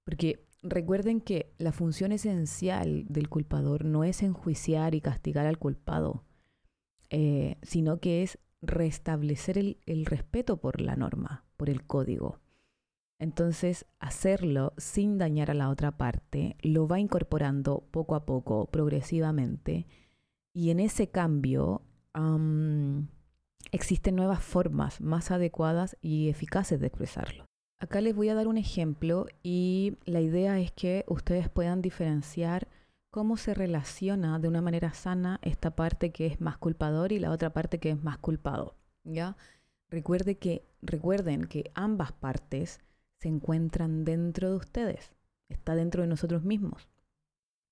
Porque 0.04 0.44
recuerden 0.62 1.22
que 1.22 1.50
la 1.56 1.72
función 1.72 2.12
esencial 2.12 3.06
del 3.08 3.30
culpador 3.30 3.86
no 3.86 4.04
es 4.04 4.22
enjuiciar 4.22 4.94
y 4.94 5.00
castigar 5.00 5.46
al 5.46 5.56
culpado, 5.56 6.24
sino 7.62 8.00
que 8.00 8.22
es 8.22 8.38
restablecer 8.62 9.58
el, 9.58 10.06
respeto 10.06 10.56
por 10.56 10.80
la 10.80 10.96
norma, 10.96 11.44
por 11.56 11.68
el 11.68 11.84
código. 11.84 12.38
Entonces, 13.22 13.86
hacerlo 14.00 14.72
sin 14.78 15.16
dañar 15.16 15.52
a 15.52 15.54
la 15.54 15.68
otra 15.68 15.92
parte 15.92 16.56
lo 16.60 16.88
va 16.88 16.98
incorporando 16.98 17.84
poco 17.92 18.16
a 18.16 18.26
poco, 18.26 18.66
progresivamente, 18.66 19.86
y 20.52 20.70
en 20.70 20.80
ese 20.80 21.08
cambio 21.08 21.82
existen 23.70 24.16
nuevas 24.16 24.42
formas 24.42 25.00
más 25.00 25.30
adecuadas 25.30 25.96
y 26.00 26.30
eficaces 26.30 26.80
de 26.80 26.88
expresarlo. 26.88 27.46
Acá 27.78 28.00
les 28.00 28.16
voy 28.16 28.28
a 28.28 28.34
dar 28.34 28.48
un 28.48 28.58
ejemplo 28.58 29.28
y 29.44 29.98
la 30.04 30.20
idea 30.20 30.58
es 30.58 30.72
que 30.72 31.04
ustedes 31.06 31.48
puedan 31.48 31.80
diferenciar 31.80 32.66
cómo 33.12 33.36
se 33.36 33.54
relaciona 33.54 34.40
de 34.40 34.48
una 34.48 34.62
manera 34.62 34.94
sana 34.94 35.38
esta 35.42 35.76
parte 35.76 36.10
que 36.10 36.26
es 36.26 36.40
más 36.40 36.58
culpador 36.58 37.12
y 37.12 37.20
la 37.20 37.30
otra 37.30 37.52
parte 37.52 37.78
que 37.78 37.90
es 37.90 38.02
más 38.02 38.18
culpado. 38.18 38.74
¿ya? 39.04 39.36
Recuerde 39.90 40.38
que, 40.38 40.66
recuerden 40.82 41.44
que 41.44 41.70
ambas 41.74 42.10
partes 42.10 42.80
se 43.22 43.28
encuentran 43.28 44.04
dentro 44.04 44.50
de 44.50 44.56
ustedes, 44.56 45.14
está 45.48 45.76
dentro 45.76 46.02
de 46.02 46.08
nosotros 46.08 46.42
mismos. 46.42 46.88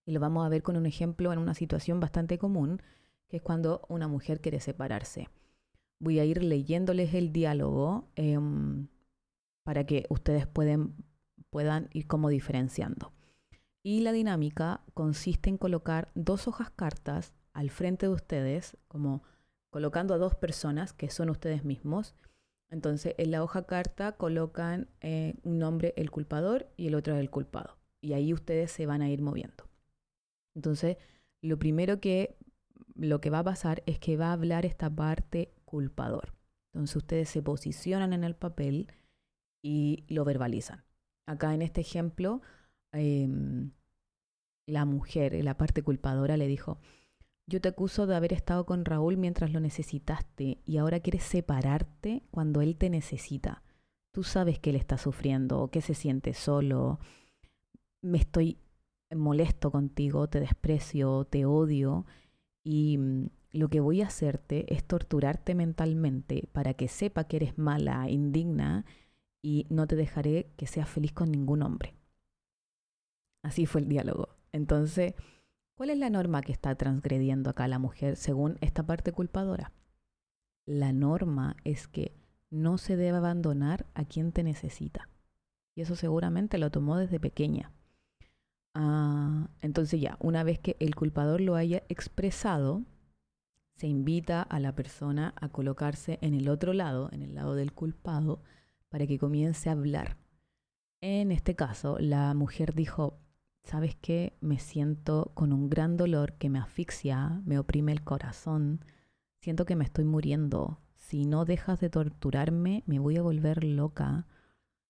Y 0.07 0.12
lo 0.12 0.21
vamos 0.21 0.47
a 0.47 0.49
ver 0.49 0.62
con 0.62 0.76
un 0.76 0.87
ejemplo 0.87 1.33
en 1.33 1.40
una 1.40 1.54
situación 1.54 1.99
bastante 1.99 2.38
común, 2.38 2.80
que 3.26 3.38
es 3.38 3.42
cuando 3.42 3.85
una 3.88 4.07
mujer 4.07 4.40
quiere 4.40 4.61
separarse. 4.61 5.28
Voy 5.99 6.21
a 6.21 6.25
ir 6.25 6.45
leyéndoles 6.45 7.14
el 7.14 7.33
diálogo 7.33 8.09
em, 8.14 8.87
para 9.64 9.87
que 9.87 10.07
ustedes 10.09 10.47
pueden, 10.47 10.95
puedan 11.50 11.90
ir 11.92 12.07
como 12.07 12.28
diferenciando. 12.28 13.12
Y 13.83 14.02
la 14.02 14.12
dinámica 14.12 14.85
consiste 14.95 15.50
en 15.50 15.59
colocar 15.59 16.12
dos 16.14 16.47
hojas 16.47 16.71
cartas 16.71 17.35
al 17.54 17.71
frente 17.71 18.07
de 18.07 18.12
ustedes, 18.12 18.76
como 18.87 19.25
colocando 19.71 20.14
a 20.14 20.19
dos 20.19 20.37
personas 20.37 20.92
que 20.92 21.11
son 21.11 21.28
ustedes 21.28 21.64
mismos. 21.64 22.14
Entonces, 22.71 23.15
en 23.19 23.33
la 23.33 23.43
hoja 23.43 23.67
carta 23.67 24.12
colocan 24.12 24.89
eh, 25.00 25.35
un 25.43 25.59
nombre 25.59 25.93
el 25.97 26.11
culpador 26.11 26.69
y 26.77 26.87
el 26.87 26.95
otro 26.95 27.17
el 27.17 27.31
culpado. 27.31 27.77
Y 28.00 28.12
ahí 28.12 28.33
ustedes 28.33 28.71
se 28.71 28.87
van 28.87 29.03
a 29.03 29.11
ir 29.11 29.23
moviendo. 29.23 29.69
Entonces, 30.55 30.97
lo 31.43 31.59
primero 31.59 32.00
que 32.00 32.37
lo 32.95 33.21
que 33.21 33.31
va 33.31 33.41
a 33.41 33.45
pasar 33.45 33.83
es 33.87 33.99
que 33.99 34.17
va 34.17 34.29
a 34.29 34.33
hablar 34.33 34.67
esta 34.67 34.91
parte 34.91 35.53
culpador. 35.65 36.35
Entonces, 36.73 36.97
ustedes 36.97 37.29
se 37.29 37.43
posicionan 37.43 38.12
en 38.12 38.25
el 38.25 38.37
papel 38.37 38.89
y 39.62 40.05
lo 40.09 40.25
verbalizan. 40.25 40.85
Acá 41.27 41.55
en 41.55 41.62
este 41.62 41.81
ejemplo, 41.81 42.43
Em, 42.93 43.71
la 44.67 44.85
mujer, 44.85 45.43
la 45.45 45.57
parte 45.57 45.83
culpadora, 45.83 46.37
le 46.37 46.47
dijo, 46.47 46.79
yo 47.50 47.61
te 47.61 47.69
acuso 47.69 48.07
de 48.07 48.14
haber 48.14 48.33
estado 48.33 48.64
con 48.64 48.85
Raúl 48.85 49.16
mientras 49.16 49.52
lo 49.52 49.59
necesitaste 49.59 50.59
y 50.64 50.76
ahora 50.76 51.00
quieres 51.00 51.25
separarte 51.25 52.23
cuando 52.30 52.61
él 52.61 52.76
te 52.76 52.88
necesita. 52.88 53.64
Tú 54.12 54.23
sabes 54.23 54.61
que 54.61 54.71
él 54.71 54.76
está 54.76 54.97
sufriendo, 54.99 55.69
que 55.69 55.80
se 55.80 55.95
siente 55.95 56.33
solo. 56.33 57.00
Me 58.02 58.19
estoy 58.19 58.59
molesto 59.14 59.73
contigo, 59.73 60.28
te 60.28 60.38
desprecio, 60.38 61.25
te 61.25 61.45
odio 61.45 62.07
y 62.62 62.99
mm, 62.99 63.30
lo 63.50 63.69
que 63.69 63.80
voy 63.80 64.02
a 64.02 64.07
hacerte 64.07 64.73
es 64.73 64.85
torturarte 64.85 65.57
mentalmente 65.57 66.49
para 66.52 66.75
que 66.75 66.87
sepa 66.87 67.25
que 67.25 67.38
eres 67.38 67.59
mala, 67.59 68.09
indigna 68.09 68.85
y 69.42 69.66
no 69.71 69.88
te 69.88 69.97
dejaré 69.97 70.52
que 70.57 70.69
seas 70.69 70.88
feliz 70.88 71.12
con 71.12 71.33
ningún 71.33 71.64
hombre. 71.64 71.97
Así 73.42 73.66
fue 73.66 73.80
el 73.80 73.88
diálogo. 73.88 74.28
Entonces, 74.52 75.14
¿cuál 75.81 75.89
es 75.89 75.99
la 75.99 76.11
norma 76.11 76.43
que 76.43 76.53
está 76.53 76.75
transgrediendo 76.75 77.49
acá 77.49 77.67
la 77.67 77.79
mujer 77.79 78.17
según 78.17 78.59
esta 78.61 78.83
parte 78.83 79.13
culpadora? 79.13 79.73
La 80.67 80.93
norma 80.93 81.57
es 81.65 81.89
que 81.89 82.13
no 82.51 82.77
se 82.77 82.99
debe 82.99 83.17
abandonar 83.17 83.87
a 83.95 84.05
quien 84.05 84.31
te 84.33 84.43
necesita. 84.43 85.09
y 85.75 85.81
eso 85.81 85.97
seguramente 85.97 86.59
lo 86.59 86.71
tomó 86.71 86.99
desde 86.99 87.19
pequeña. 87.19 87.73
Ah, 88.75 89.49
entonces 89.63 90.03
ya, 90.03 90.19
una 90.21 90.43
vez 90.43 90.59
que 90.59 90.77
el 90.81 90.95
culpador 90.95 91.41
lo 91.41 91.55
haya 91.55 91.83
expresado, 91.89 92.83
se 93.77 93.87
invita 93.87 94.43
a 94.43 94.61
la 94.61 94.75
persona 94.75 95.33
a 95.37 95.49
colocarse 95.49 96.19
en 96.21 96.35
el 96.35 96.51
otro 96.51 96.75
lado, 96.75 97.09
en 97.11 97.23
el 97.23 97.35
lado 97.35 97.55
del 97.55 97.73
culpado, 97.73 98.43
para 98.91 99.07
que 99.07 99.19
comience 99.19 99.71
a 99.71 99.73
hablar. 99.73 100.19
En 101.01 101.33
este 101.33 101.57
caso, 101.57 101.97
la 101.99 102.35
mujer 102.35 102.75
dijo, 102.75 103.19
¿sabes 103.64 103.97
qué? 103.97 104.37
Me 104.40 104.59
siento 104.59 105.33
con 105.35 105.52
un 105.52 105.71
gran 105.71 105.97
dolor 105.97 106.35
que 106.35 106.50
me 106.50 106.59
asfixia, 106.59 107.40
me 107.45 107.59
oprime 107.59 107.93
el 107.93 108.02
corazón, 108.02 108.85
siento 109.40 109.64
que 109.64 109.76
me 109.76 109.85
estoy 109.85 110.05
muriendo. 110.05 110.81
Si 110.95 111.25
no 111.25 111.45
dejas 111.45 111.81
de 111.81 111.90
torturarme, 111.90 112.85
me 112.87 112.99
voy 112.99 113.17
a 113.17 113.23
volver 113.23 113.64
loca. 113.64 114.26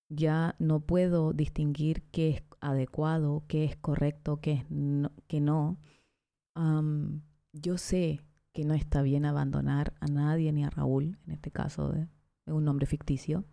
Ya 0.09 0.57
no 0.59 0.81
puedo 0.81 1.33
distinguir 1.33 2.03
qué 2.11 2.31
es 2.31 2.43
adecuado, 2.61 3.45
qué 3.49 3.65
es 3.65 3.77
correcto, 3.77 4.41
qué 4.41 4.53
es 4.53 4.71
no, 4.71 5.13
qué 5.29 5.41
no. 5.41 5.79
yo 7.53 7.79
sé 7.79 8.21
que 8.53 8.65
no 8.65 8.75
está 8.75 9.03
bien 9.03 9.25
abandonar 9.25 9.95
a 10.01 10.07
nadie 10.07 10.53
ni 10.53 10.65
a 10.65 10.71
Raúl, 10.71 11.19
en 11.27 11.33
este 11.33 11.51
caso 11.51 11.91
de, 11.91 12.09
un 12.47 12.65
nombre 12.65 12.87
ficticio, 12.87 13.45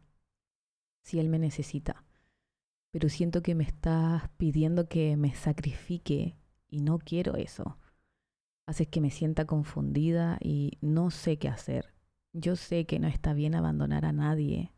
si 1.03 1.19
él 1.19 1.29
me 1.29 1.39
necesita. 1.39 2.03
Pero 2.97 3.09
siento 3.09 3.43
que 3.43 3.53
me 3.53 3.63
estás 3.63 4.27
pidiendo 4.37 4.89
que 4.89 5.17
me 5.17 5.35
sacrifique 5.35 6.35
y 6.67 6.79
no 6.79 6.97
quiero 6.97 7.35
eso. 7.35 7.77
Haces 8.65 8.87
que 8.87 9.01
me 9.01 9.11
sienta 9.11 9.45
confundida 9.45 10.39
y 10.41 10.79
no 10.81 11.11
sé 11.11 11.37
qué 11.37 11.47
hacer. 11.47 11.93
Yo 12.33 12.55
sé 12.55 12.87
que 12.87 12.97
no 12.97 13.07
está 13.07 13.33
bien 13.33 13.53
abandonar 13.53 14.03
a 14.03 14.13
nadie 14.13 14.73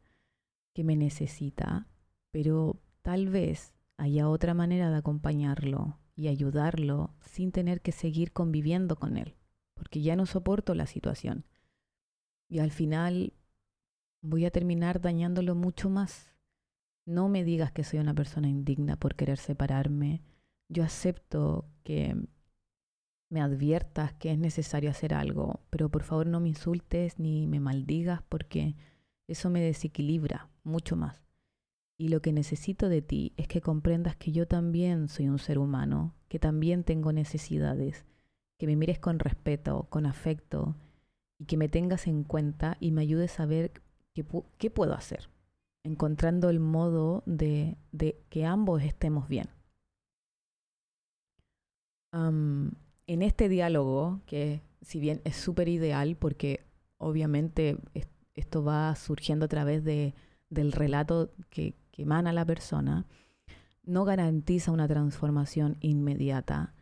que 0.74 0.84
me 0.84 0.98
necesita, 0.98 1.88
pero 2.30 2.82
tal 3.04 3.30
vez 3.30 3.74
haya 3.96 4.28
otra 4.28 4.54
manera 4.54 4.90
de 4.90 4.98
acompañarlo 4.98 5.98
y 6.14 6.28
ayudarlo 6.28 7.16
sin 7.22 7.54
tener 7.54 7.80
que 7.80 7.94
seguir 7.94 8.34
conviviendo 8.34 8.98
con 8.98 9.16
él, 9.16 9.38
porque 9.76 10.02
ya 10.02 10.18
no 10.18 10.26
soporto 10.26 10.76
la 10.76 10.88
situación. 10.88 11.46
Y 12.50 12.60
al 12.60 12.72
final 12.72 13.32
voy 14.20 14.44
a 14.44 14.52
terminar 14.52 15.00
dañándolo 15.00 15.56
mucho 15.56 15.90
más. 15.90 16.34
No 17.10 17.28
me 17.28 17.44
digas 17.44 17.72
que 17.72 17.84
soy 17.84 17.98
una 17.98 18.14
persona 18.14 18.48
indigna 18.50 18.96
por 18.96 19.16
querer 19.16 19.40
separarme. 19.40 20.22
Yo 20.68 20.84
acepto 20.84 21.66
que 21.84 22.16
me 23.32 23.42
adviertas 23.42 24.14
que 24.14 24.32
es 24.32 24.38
necesario 24.38 24.92
hacer 24.92 25.16
algo, 25.16 25.60
pero 25.72 25.90
por 25.90 26.04
favor 26.04 26.28
no 26.28 26.40
me 26.40 26.50
insultes 26.50 27.18
ni 27.18 27.48
me 27.48 27.60
maldigas 27.60 28.22
porque 28.30 28.76
eso 29.28 29.50
me 29.50 29.60
desequilibra 29.60 30.52
mucho 30.64 30.96
más. 30.96 31.24
Y 31.98 32.10
lo 32.10 32.22
que 32.22 32.32
necesito 32.32 32.90
de 32.90 33.02
ti 33.02 33.34
es 33.38 33.48
que 33.48 33.60
comprendas 33.60 34.16
que 34.16 34.32
yo 34.32 34.48
también 34.48 35.08
soy 35.08 35.30
un 35.30 35.40
ser 35.40 35.58
humano, 35.58 36.14
que 36.28 36.38
también 36.38 36.84
tengo 36.84 37.12
necesidades, 37.12 38.06
que 38.60 38.68
me 38.68 38.76
mires 38.76 39.00
con 39.00 39.18
respeto, 39.18 39.88
con 39.90 40.06
afecto 40.06 40.76
y 41.40 41.46
que 41.46 41.58
me 41.58 41.70
tengas 41.70 42.06
en 42.06 42.24
cuenta 42.24 42.78
y 42.80 42.92
me 42.92 43.02
ayudes 43.02 43.40
a 43.40 43.48
ver 43.48 43.72
qué, 44.14 44.24
qué 44.60 44.70
puedo 44.70 44.94
hacer, 44.94 45.28
encontrando 45.90 46.50
el 46.50 46.60
modo 46.60 47.24
de, 47.26 47.78
de 47.92 48.22
que 48.30 48.46
ambos 48.46 48.84
estemos 48.84 49.28
bien. 49.28 49.50
en 52.12 53.22
este 53.22 53.50
diálogo, 53.50 54.22
que 54.26 54.62
si 54.82 55.00
bien 55.00 55.22
es 55.24 55.36
súper 55.36 55.68
ideal 55.68 56.16
porque 56.16 56.66
obviamente 56.98 57.78
esto 58.36 58.64
va 58.64 58.96
surgiendo 58.96 59.46
a 59.46 59.48
través 59.48 59.84
de, 59.84 60.14
del 60.50 60.72
relato 60.72 61.32
que, 61.50 61.76
emana 61.98 62.32
la 62.32 62.46
persona 62.46 63.06
no 63.84 64.06
garantiza 64.06 64.72
una 64.72 64.88
transformación 64.88 65.76
inmediata, 65.82 66.74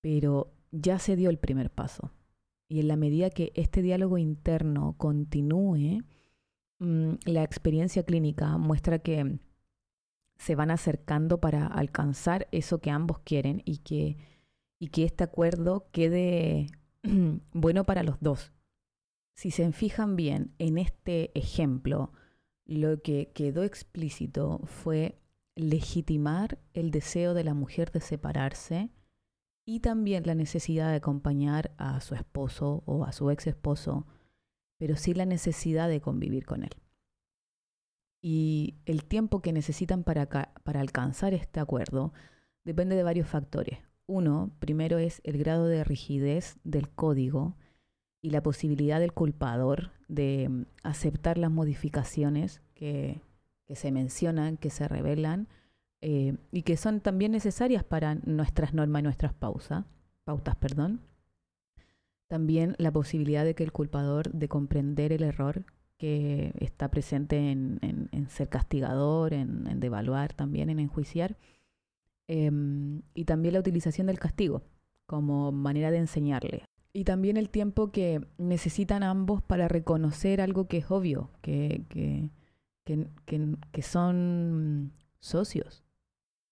pero 0.00 0.50
ya 0.70 0.98
se 0.98 1.16
dio 1.16 1.28
el 1.28 1.36
primer 1.36 1.68
paso. 1.68 2.12
Y 2.66 2.80
en 2.80 2.88
la 2.88 2.96
medida 2.96 3.28
que 3.28 3.52
este 3.54 3.82
diálogo 3.82 4.16
interno 4.16 4.94
continúe, 4.96 6.02
la 6.78 7.42
experiencia 7.42 8.04
clínica 8.04 8.56
muestra 8.56 8.98
que 9.00 9.38
se 10.38 10.54
van 10.54 10.70
acercando 10.70 11.40
para 11.40 11.66
alcanzar 11.66 12.46
eso 12.52 12.80
que 12.80 12.90
ambos 12.90 13.18
quieren 13.20 13.62
y 13.64 13.78
que, 13.78 14.16
y 14.78 14.88
que 14.88 15.04
este 15.04 15.24
acuerdo 15.24 15.88
quede 15.90 16.68
bueno 17.52 17.84
para 17.84 18.02
los 18.02 18.20
dos. 18.20 18.52
Si 19.34 19.50
se 19.50 19.70
fijan 19.72 20.16
bien 20.16 20.54
en 20.58 20.78
este 20.78 21.36
ejemplo, 21.38 22.12
lo 22.64 23.02
que 23.02 23.30
quedó 23.32 23.64
explícito 23.64 24.60
fue 24.64 25.20
legitimar 25.56 26.58
el 26.72 26.90
deseo 26.90 27.34
de 27.34 27.44
la 27.44 27.54
mujer 27.54 27.90
de 27.90 28.00
separarse 28.00 28.90
y 29.64 29.80
también 29.80 30.24
la 30.24 30.34
necesidad 30.34 30.90
de 30.90 30.96
acompañar 30.96 31.72
a 31.78 32.00
su 32.00 32.14
esposo 32.14 32.82
o 32.86 33.04
a 33.04 33.12
su 33.12 33.30
ex 33.30 33.46
esposo, 33.48 34.06
pero 34.78 34.96
sí 34.96 35.14
la 35.14 35.26
necesidad 35.26 35.88
de 35.88 36.00
convivir 36.00 36.46
con 36.46 36.62
él. 36.62 36.70
Y 38.20 38.76
el 38.86 39.04
tiempo 39.04 39.40
que 39.40 39.52
necesitan 39.52 40.02
para, 40.02 40.26
para 40.26 40.80
alcanzar 40.80 41.34
este 41.34 41.60
acuerdo 41.60 42.12
depende 42.64 42.96
de 42.96 43.02
varios 43.02 43.28
factores. 43.28 43.78
Uno, 44.06 44.50
primero 44.58 44.98
es 44.98 45.20
el 45.24 45.38
grado 45.38 45.66
de 45.66 45.84
rigidez 45.84 46.58
del 46.64 46.88
código 46.88 47.56
y 48.20 48.30
la 48.30 48.42
posibilidad 48.42 49.00
del 49.00 49.12
culpador 49.12 49.90
de 50.08 50.48
mm, 50.48 50.64
aceptar 50.82 51.38
las 51.38 51.50
modificaciones 51.50 52.62
que, 52.74 53.20
se 53.68 53.92
mencionan, 53.92 54.56
que 54.56 54.70
se 54.70 54.88
revelan 54.88 55.46
eh, 56.00 56.36
y 56.50 56.62
que 56.62 56.76
son 56.76 57.00
también 57.00 57.32
necesarias 57.32 57.84
para 57.84 58.14
nuestras 58.14 58.72
normas 58.72 59.00
y 59.00 59.02
nuestras 59.04 59.34
pautas. 59.34 59.84
Perdón. 60.58 61.00
También 62.28 62.74
la 62.78 62.92
posibilidad 62.92 63.44
de 63.44 63.54
que 63.54 63.64
el 63.64 63.72
culpador 63.72 64.30
de 64.32 64.48
comprender 64.48 65.12
el 65.12 65.22
error 65.22 65.64
que 65.96 66.52
está 66.60 66.90
presente 66.90 67.50
en, 67.50 68.28
ser 68.28 68.48
castigador, 68.48 69.32
en, 69.32 69.80
devaluar 69.80 70.32
también, 70.32 70.70
en 70.70 70.78
enjuiciar, 70.78 71.36
em, 72.28 73.02
y 73.14 73.24
también 73.24 73.54
la 73.54 73.60
utilización 73.60 74.06
del 74.06 74.18
castigo 74.18 74.62
como 75.06 75.50
manera 75.52 75.90
de 75.90 75.98
enseñarle. 75.98 76.64
Y 76.92 77.04
también 77.04 77.36
el 77.36 77.48
tiempo 77.48 77.90
que 77.90 78.20
necesitan 78.38 79.02
ambos 79.02 79.42
para 79.42 79.68
reconocer 79.68 80.40
algo 80.40 80.68
que 80.68 80.78
es 80.78 80.90
obvio, 80.90 81.30
que, 81.40 81.84
que, 81.88 82.30
que, 82.84 83.82
son 83.82 84.92
socios, 85.20 85.82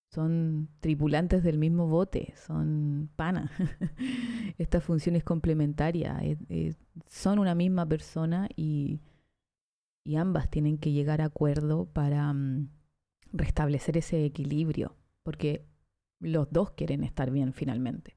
son 0.09 0.69
tripulantes 0.81 1.43
del 1.43 1.59
mismo 1.59 1.89
bote, 1.89 2.35
son 2.37 3.11
pana. 3.17 3.51
Esta 4.59 4.81
función 4.81 5.17
es 5.17 5.25
complementaria, 5.25 6.21
son 7.07 7.39
una 7.39 7.55
misma 7.55 7.87
persona 7.87 8.49
y, 8.57 9.01
y, 10.05 10.17
ambas 10.17 10.51
tienen 10.51 10.79
que 10.79 10.93
llegar 10.93 11.21
a 11.21 11.27
acuerdo 11.27 11.87
para 11.87 12.33
mm, 12.33 12.69
restablecer 13.33 13.97
ese 13.99 14.25
equilibrio, 14.25 14.97
porque 15.23 15.67
los 16.21 16.51
dos 16.51 16.71
quieren 16.71 17.05
estar 17.05 17.31
bien 17.31 17.53
finalmente 17.53 18.17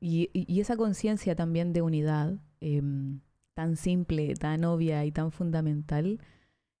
y, 0.00 0.60
esa 0.60 0.76
conciencia 0.76 1.34
también 1.34 1.72
de 1.72 1.82
unidad, 1.82 2.38
em, 2.60 3.20
tan 3.54 3.76
simple, 3.76 4.34
tan 4.34 4.64
obvia 4.64 5.04
y 5.04 5.12
tan 5.12 5.32
fundamental, 5.32 6.20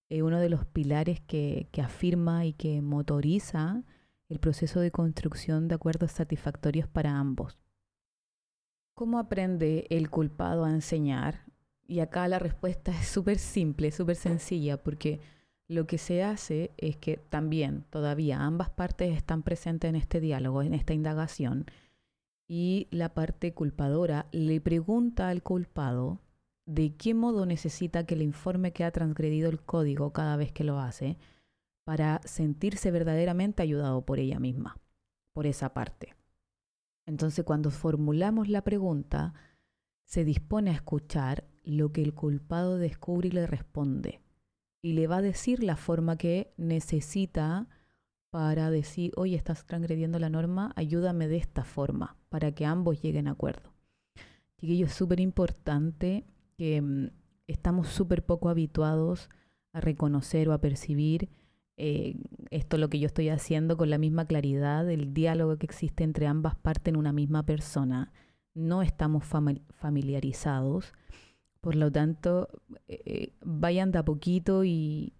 es 0.08 0.22
uno 0.22 0.38
de 0.40 0.48
los 0.48 0.64
pilares 0.64 1.20
que, 1.20 1.68
que 1.72 1.82
afirma 1.82 2.46
y 2.46 2.52
que 2.52 2.80
motoriza 2.82 3.84
el 4.28 4.38
proceso 4.38 4.80
de 4.80 4.90
construcción 4.90 5.68
de 5.68 5.74
acuerdos 5.74 6.12
satisfactorios 6.12 6.88
para 6.88 7.18
ambos. 7.18 7.58
¿Cómo 8.94 9.18
aprende 9.18 9.86
el 9.90 10.10
culpado 10.10 10.64
a 10.64 10.70
enseñar? 10.70 11.46
Y 11.86 12.00
acá 12.00 12.28
la 12.28 12.38
respuesta 12.38 12.90
es 12.90 13.06
súper 13.06 13.38
simple, 13.38 13.90
súper 13.92 14.16
sencilla, 14.16 14.82
porque 14.82 15.20
lo 15.68 15.86
que 15.86 15.98
se 15.98 16.22
hace 16.22 16.72
es 16.76 16.96
que 16.96 17.16
también 17.16 17.84
todavía 17.90 18.40
ambas 18.40 18.70
partes 18.70 19.16
están 19.16 19.42
presentes 19.42 19.88
en 19.88 19.96
este 19.96 20.20
diálogo, 20.20 20.62
en 20.62 20.74
esta 20.74 20.94
indagación, 20.94 21.66
y 22.46 22.88
la 22.90 23.14
parte 23.14 23.52
culpadora 23.52 24.26
le 24.32 24.60
pregunta 24.60 25.28
al 25.28 25.42
culpado 25.42 26.20
de 26.68 26.94
qué 26.94 27.14
modo 27.14 27.46
necesita 27.46 28.04
que 28.04 28.14
le 28.14 28.24
informe 28.24 28.74
que 28.74 28.84
ha 28.84 28.90
transgredido 28.90 29.48
el 29.48 29.58
código 29.58 30.12
cada 30.12 30.36
vez 30.36 30.52
que 30.52 30.64
lo 30.64 30.78
hace 30.78 31.16
para 31.84 32.20
sentirse 32.26 32.90
verdaderamente 32.90 33.62
ayudado 33.62 34.04
por 34.04 34.18
ella 34.18 34.38
misma, 34.38 34.78
por 35.32 35.46
esa 35.46 35.72
parte. 35.72 36.14
Entonces 37.06 37.42
cuando 37.46 37.70
formulamos 37.70 38.48
la 38.48 38.64
pregunta, 38.64 39.32
se 40.04 40.26
dispone 40.26 40.70
a 40.70 40.74
escuchar 40.74 41.48
lo 41.64 41.90
que 41.90 42.02
el 42.02 42.12
culpado 42.12 42.76
descubre 42.76 43.28
y 43.28 43.32
le 43.32 43.46
responde, 43.46 44.20
y 44.82 44.92
le 44.92 45.06
va 45.06 45.16
a 45.16 45.22
decir 45.22 45.62
la 45.62 45.76
forma 45.76 46.18
que 46.18 46.52
necesita 46.58 47.66
para 48.28 48.70
decir, 48.70 49.12
oye, 49.16 49.36
estás 49.36 49.64
transgrediendo 49.64 50.18
la 50.18 50.28
norma, 50.28 50.74
ayúdame 50.76 51.28
de 51.28 51.38
esta 51.38 51.64
forma, 51.64 52.18
para 52.28 52.52
que 52.52 52.66
ambos 52.66 53.00
lleguen 53.00 53.26
a 53.26 53.30
acuerdo. 53.30 53.72
Chiquillo, 54.58 54.84
es 54.84 54.92
súper 54.92 55.18
importante 55.18 56.26
que 56.58 56.82
mm, 56.82 57.10
estamos 57.46 57.88
súper 57.88 58.22
poco 58.26 58.50
habituados 58.50 59.30
a 59.72 59.80
reconocer 59.80 60.48
o 60.50 60.52
a 60.52 60.60
percibir 60.60 61.30
eh, 61.78 62.16
esto 62.50 62.76
lo 62.76 62.90
que 62.90 62.98
yo 62.98 63.06
estoy 63.06 63.28
haciendo 63.28 63.76
con 63.76 63.88
la 63.88 63.98
misma 63.98 64.26
claridad, 64.26 64.90
el 64.90 65.14
diálogo 65.14 65.56
que 65.56 65.66
existe 65.66 66.02
entre 66.02 66.26
ambas 66.26 66.56
partes 66.56 66.92
en 66.92 66.98
una 66.98 67.12
misma 67.12 67.44
persona. 67.46 68.12
No 68.52 68.82
estamos 68.82 69.24
familiarizados, 69.24 70.92
por 71.60 71.76
lo 71.76 71.92
tanto, 71.92 72.48
eh, 72.88 73.32
vayan 73.44 73.92
de 73.92 73.98
a 74.00 74.04
poquito 74.04 74.64
y, 74.64 75.12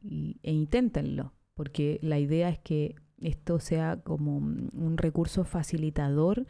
e 0.42 0.53
inténtenlo, 0.53 1.33
porque 1.55 2.01
la 2.03 2.18
idea 2.18 2.48
es 2.48 2.59
que 2.59 2.96
esto 3.20 3.61
sea 3.61 4.01
como 4.03 4.37
un 4.38 4.96
recurso 4.96 5.44
facilitador 5.44 6.46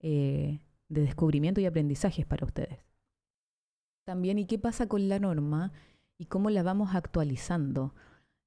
eh, 0.00 0.60
de 0.90 1.00
descubrimiento 1.00 1.62
y 1.62 1.66
aprendizajes 1.66 2.26
para 2.26 2.44
ustedes. 2.44 2.87
También, 4.08 4.38
¿y 4.38 4.46
qué 4.46 4.58
pasa 4.58 4.86
con 4.88 5.10
la 5.10 5.18
norma 5.18 5.70
y 6.16 6.24
cómo 6.24 6.48
la 6.48 6.62
vamos 6.62 6.94
actualizando? 6.94 7.94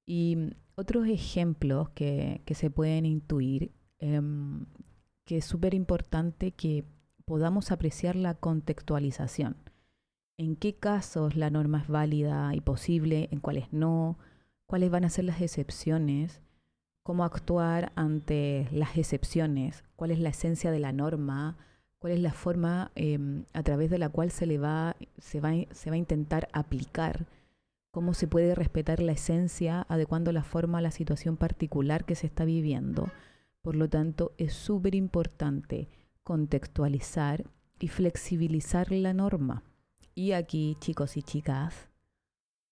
Y 0.08 0.56
otros 0.74 1.06
ejemplos 1.08 1.92
que, 1.92 2.42
se 2.56 2.72
pueden 2.72 3.06
intuir, 3.06 3.72
em, 4.00 4.66
que 5.24 5.38
es 5.38 5.46
súper 5.46 5.76
importante 5.76 6.50
que 6.50 6.84
podamos 7.26 7.72
apreciar 7.72 8.16
la 8.16 8.34
contextualización. 8.34 9.56
En 10.36 10.56
qué 10.56 10.74
casos 10.74 11.36
la 11.36 11.52
norma 11.52 11.82
es 11.82 11.88
válida 11.88 12.56
y 12.56 12.62
posible, 12.62 13.30
en 13.32 13.40
cuáles 13.40 13.72
no, 13.72 14.18
cuáles 14.66 14.90
van 14.90 15.06
a 15.06 15.12
ser 15.12 15.26
las 15.26 15.42
excepciones, 15.42 16.42
cómo 17.04 17.24
actuar 17.24 17.92
ante 17.96 18.68
las 18.72 18.98
excepciones, 18.98 19.84
cuál 19.96 20.10
es 20.10 20.18
la 20.18 20.30
esencia 20.30 20.72
de 20.72 20.80
la 20.80 20.92
norma, 20.92 21.56
cuál 22.02 22.14
es 22.14 22.20
la 22.20 22.34
forma 22.34 22.92
em, 22.96 23.46
a 23.54 23.62
través 23.62 23.92
de 23.92 24.00
la 24.00 24.10
cual 24.10 24.32
se, 24.32 24.48
le 24.48 24.58
va, 24.58 24.96
se, 25.20 25.40
va, 25.40 25.52
se 25.70 25.92
va 25.92 25.94
a 25.94 26.00
intentar 26.00 26.50
aplicar 26.52 27.28
cómo 27.92 28.16
se 28.16 28.28
puede 28.28 28.56
respetar 28.56 29.02
la 29.02 29.12
esencia, 29.12 29.86
adecuando 29.88 30.32
la 30.32 30.44
forma 30.44 30.80
a 30.80 30.82
la 30.82 30.90
situación 30.90 31.38
particular 31.38 32.04
que 32.04 32.16
se 32.16 32.26
está 32.26 32.44
viviendo. 32.44 33.12
Por 33.62 33.76
lo 33.76 33.88
tanto, 33.88 34.34
es 34.40 34.54
súper 34.54 34.96
importante 34.96 35.90
contextualizar 36.24 37.46
y 37.80 37.88
flexibilizar 37.88 38.92
la 38.92 39.14
norma. 39.14 39.64
Y 40.16 40.32
aquí, 40.32 40.78
chicos 40.80 41.18
y 41.18 41.22
chicas, 41.22 41.88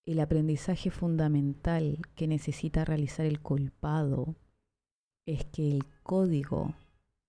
el 0.08 0.22
aprendizaje 0.22 0.90
fundamental 0.90 2.00
que 2.16 2.28
necesita 2.28 2.84
realizar 2.84 3.28
el 3.28 3.42
culpado 3.42 4.34
es 5.28 5.46
que 5.46 5.70
el 5.70 5.86
código 6.02 6.74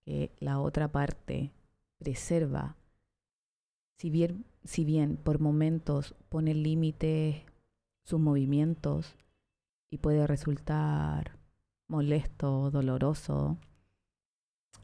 que 0.06 0.32
la 0.40 0.60
otra 0.60 0.88
parte 0.88 1.52
preserva, 2.00 2.76
si 3.98 4.10
bien, 4.10 4.46
si 4.64 4.84
bien 4.84 5.16
por 5.16 5.38
momentos 5.38 6.16
pone 6.30 6.54
límites 6.54 7.44
sus 8.04 8.18
movimientos 8.18 9.14
y 9.90 9.98
puede 9.98 10.26
resultar 10.26 11.38
molesto, 11.86 12.70
doloroso, 12.70 13.58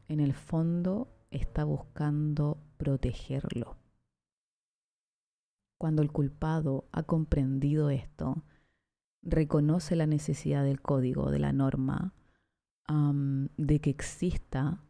en 0.09 0.21
el 0.21 0.35
fondo 0.35 1.09
está 1.31 1.65
buscando 1.65 2.59
protegerlo. 2.77 3.79
Cuando 5.79 6.03
el 6.03 6.13
culpado 6.13 6.85
ha 6.93 7.03
comprendido 7.03 7.91
esto, 7.91 8.45
reconoce 9.23 9.97
la 9.97 10.07
necesidad 10.07 10.65
del 10.65 10.83
código, 10.83 11.31
de 11.31 11.39
la 11.39 11.53
norma, 11.53 12.15
de 12.89 13.81
que 13.81 13.91
exista 13.91 14.83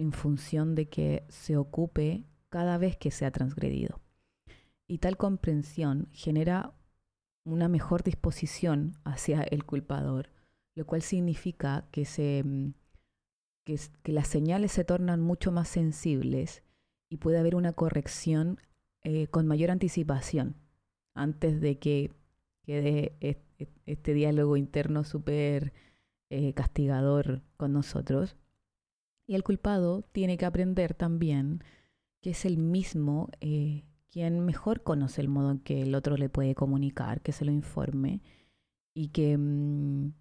en 0.00 0.12
función 0.12 0.74
de 0.74 0.88
que 0.88 1.24
se 1.28 1.58
ocupe 1.58 2.24
cada 2.48 2.78
vez 2.78 2.96
que 2.96 3.10
sea 3.10 3.30
transgredido. 3.30 4.00
Y 4.88 4.96
tal 4.96 5.18
comprensión 5.18 6.08
genera 6.12 6.72
una 7.44 7.68
mejor 7.68 8.02
disposición 8.02 8.94
hacia 9.04 9.42
el 9.42 9.64
culpador, 9.64 10.30
lo 10.74 10.86
cual 10.86 11.02
significa 11.02 11.86
que, 11.90 12.06
se, 12.06 12.42
mm, 12.42 12.72
que, 13.66 13.78
las 14.04 14.26
señales 14.26 14.72
se 14.72 14.84
tornan 14.84 15.20
mucho 15.20 15.52
más 15.52 15.68
sensibles 15.68 16.62
y 17.10 17.18
puede 17.18 17.38
haber 17.38 17.54
una 17.54 17.74
corrección 17.74 18.58
eh, 19.02 19.26
con 19.26 19.46
mayor 19.46 19.70
anticipación 19.70 20.56
antes 21.12 21.60
de 21.60 21.78
que 21.78 22.10
quede 22.64 23.16
este, 23.84 24.14
diálogo 24.14 24.56
interno 24.56 25.04
súper 25.04 25.74
eh, 26.30 26.54
castigador 26.54 27.42
con 27.58 27.74
nosotros. 27.74 28.38
Y 29.30 29.36
el 29.36 29.44
culpado 29.44 30.02
tiene 30.10 30.36
que 30.36 30.44
aprender 30.44 30.92
también 30.92 31.62
que 32.20 32.30
es 32.30 32.44
el 32.44 32.58
mismo 32.58 33.28
eh, 33.40 33.84
quien 34.10 34.40
mejor 34.40 34.82
conoce 34.82 35.20
el 35.20 35.28
modo 35.28 35.52
en 35.52 35.60
que 35.60 35.82
el 35.82 35.94
otro 35.94 36.16
le 36.16 36.28
puede 36.28 36.56
comunicar, 36.56 37.20
que 37.20 37.30
se 37.30 37.44
lo 37.44 37.52
informe 37.52 38.22
y 38.92 39.10
que 39.10 39.38
mm, 39.38 40.14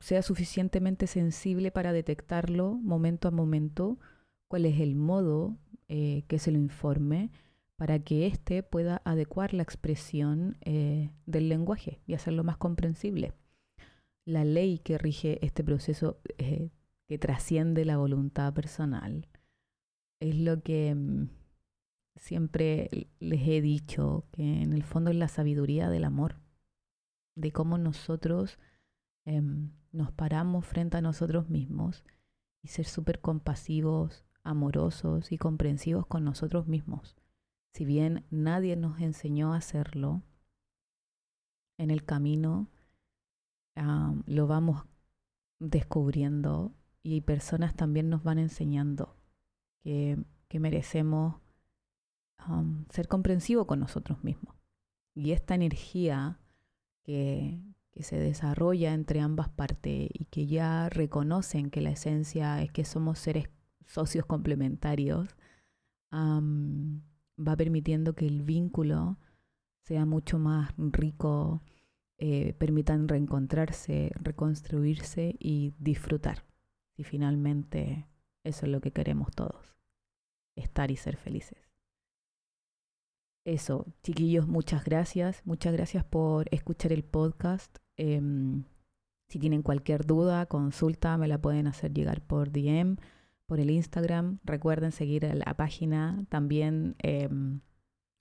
sea 0.00 0.22
suficientemente 0.22 1.06
sensible 1.06 1.70
para 1.70 1.92
detectarlo 1.92 2.74
momento 2.74 3.28
a 3.28 3.30
momento, 3.30 4.00
cuál 4.48 4.66
es 4.66 4.80
el 4.80 4.96
modo 4.96 5.56
eh, 5.86 6.24
que 6.26 6.40
se 6.40 6.50
lo 6.50 6.58
informe 6.58 7.30
para 7.76 8.00
que 8.00 8.26
éste 8.26 8.64
pueda 8.64 9.02
adecuar 9.04 9.54
la 9.54 9.62
expresión 9.62 10.56
eh, 10.62 11.12
del 11.26 11.48
lenguaje 11.48 12.00
y 12.08 12.14
hacerlo 12.14 12.42
más 12.42 12.56
comprensible. 12.56 13.34
La 14.24 14.44
ley 14.44 14.80
que 14.80 14.98
rige 14.98 15.38
este 15.46 15.62
proceso 15.62 16.18
eh, 16.38 16.70
que 17.08 17.18
trasciende 17.18 17.84
la 17.84 17.96
voluntad 17.96 18.52
personal 18.52 19.28
es 20.20 20.36
lo 20.36 20.62
que 20.62 20.94
mm, 20.94 21.28
siempre 22.16 23.08
les 23.18 23.48
he 23.48 23.60
dicho 23.60 24.26
que 24.32 24.62
en 24.62 24.72
el 24.72 24.82
fondo 24.82 25.10
es 25.10 25.16
la 25.16 25.28
sabiduría 25.28 25.88
del 25.88 26.04
amor, 26.04 26.40
de 27.36 27.52
cómo 27.52 27.78
nosotros 27.78 28.58
em, 29.24 29.70
nos 29.92 30.12
paramos 30.12 30.66
frente 30.66 30.98
a 30.98 31.02
nosotros 31.02 31.48
mismos 31.48 32.04
y 32.62 32.68
ser 32.68 32.86
súper 32.86 33.20
compasivos, 33.20 34.26
amorosos 34.42 35.32
y 35.32 35.38
comprensivos 35.38 36.06
con 36.06 36.24
nosotros 36.24 36.66
mismos. 36.66 37.16
Si 37.74 37.84
bien 37.84 38.26
nadie 38.30 38.76
nos 38.76 39.00
enseñó 39.00 39.54
a 39.54 39.58
hacerlo, 39.58 40.22
en 41.78 41.90
el 41.90 42.04
camino 42.04 42.68
lo 44.26 44.48
vamos 44.48 44.84
descubriendo 45.60 46.72
y 47.16 47.20
personas 47.20 47.74
también 47.74 48.08
nos 48.10 48.22
van 48.22 48.38
enseñando 48.38 49.16
que, 49.82 50.18
que 50.48 50.60
merecemos 50.60 51.36
Um, 52.46 52.84
ser 52.90 53.08
comprensivo 53.08 53.66
con 53.66 53.80
nosotros 53.80 54.22
mismos. 54.22 54.54
Y 55.14 55.32
esta 55.32 55.54
energía 55.54 56.38
que, 57.04 57.60
se 58.00 58.16
desarrolla 58.16 58.94
entre 58.94 59.18
ambas 59.18 59.48
partes 59.48 60.08
y 60.12 60.26
que 60.26 60.46
ya 60.46 60.88
reconocen 60.88 61.68
que 61.68 61.80
la 61.80 61.90
esencia 61.90 62.62
es 62.62 62.70
que 62.70 62.84
somos 62.84 63.18
seres 63.18 63.50
socios 63.86 64.24
complementarios, 64.24 65.28
um, 66.12 67.00
va 67.36 67.56
permitiendo 67.56 68.14
que 68.14 68.28
el 68.28 68.44
vínculo 68.44 69.18
sea 69.82 70.06
mucho 70.06 70.38
más 70.38 70.72
rico, 70.76 71.60
eh, 72.18 72.54
permitan 72.54 73.08
reencontrarse, 73.08 74.12
reconstruirse 74.14 75.34
y 75.40 75.74
disfrutar. 75.80 76.44
Y 76.98 77.04
finalmente 77.04 78.06
eso 78.44 78.66
es 78.66 78.72
lo 78.72 78.82
que 78.82 78.92
queremos 78.92 79.30
todos, 79.30 79.78
estar 80.54 80.90
y 80.90 80.96
ser 80.96 81.16
felices 81.16 81.68
eso, 83.48 83.86
chiquillos, 84.02 84.46
muchas 84.46 84.84
gracias. 84.84 85.42
Muchas 85.44 85.72
gracias 85.72 86.04
por 86.04 86.48
escuchar 86.50 86.92
el 86.92 87.02
podcast. 87.02 87.78
Em, 87.96 88.64
si 89.28 89.38
tienen 89.38 89.62
cualquier 89.62 90.04
duda, 90.04 90.46
consulta, 90.46 91.16
me 91.16 91.28
la 91.28 91.40
pueden 91.40 91.66
hacer 91.66 91.92
llegar 91.94 92.20
por 92.20 92.52
DM, 92.52 92.96
por 93.46 93.58
el 93.58 93.70
Instagram. 93.70 94.38
Recuerden 94.44 94.92
seguir 94.92 95.24
la 95.34 95.56
página. 95.56 96.24
También 96.28 96.96
em, 96.98 97.60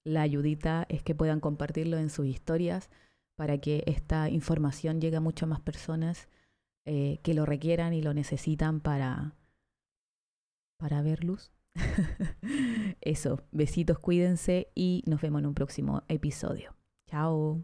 la 0.05 0.21
ayudita 0.21 0.85
es 0.87 1.03
que 1.03 1.15
puedan 1.15 1.41
compartirlo 1.41 1.97
en 1.97 2.09
sus 2.09 2.25
historias 2.25 2.89
para 3.35 3.57
que 3.57 3.83
esta 3.85 4.29
información 4.29 5.01
llegue 5.01 5.17
a 5.17 5.21
muchas 5.21 5.49
más 5.49 5.59
personas 5.59 6.29
eh, 6.89 7.19
que 7.21 7.33
lo 7.33 7.45
requieran 7.45 7.93
y 7.93 8.01
lo 8.01 8.13
necesitan 8.13 8.79
para, 8.79 9.35
para 10.77 11.01
ver 11.01 11.25
luz. 11.25 11.51
Eso, 13.01 13.41
besitos, 13.51 13.99
cuídense 13.99 14.69
y 14.73 15.03
nos 15.05 15.21
vemos 15.21 15.39
en 15.39 15.47
un 15.47 15.53
próximo 15.53 16.03
episodio. 16.07 16.75
Chao. 17.09 17.61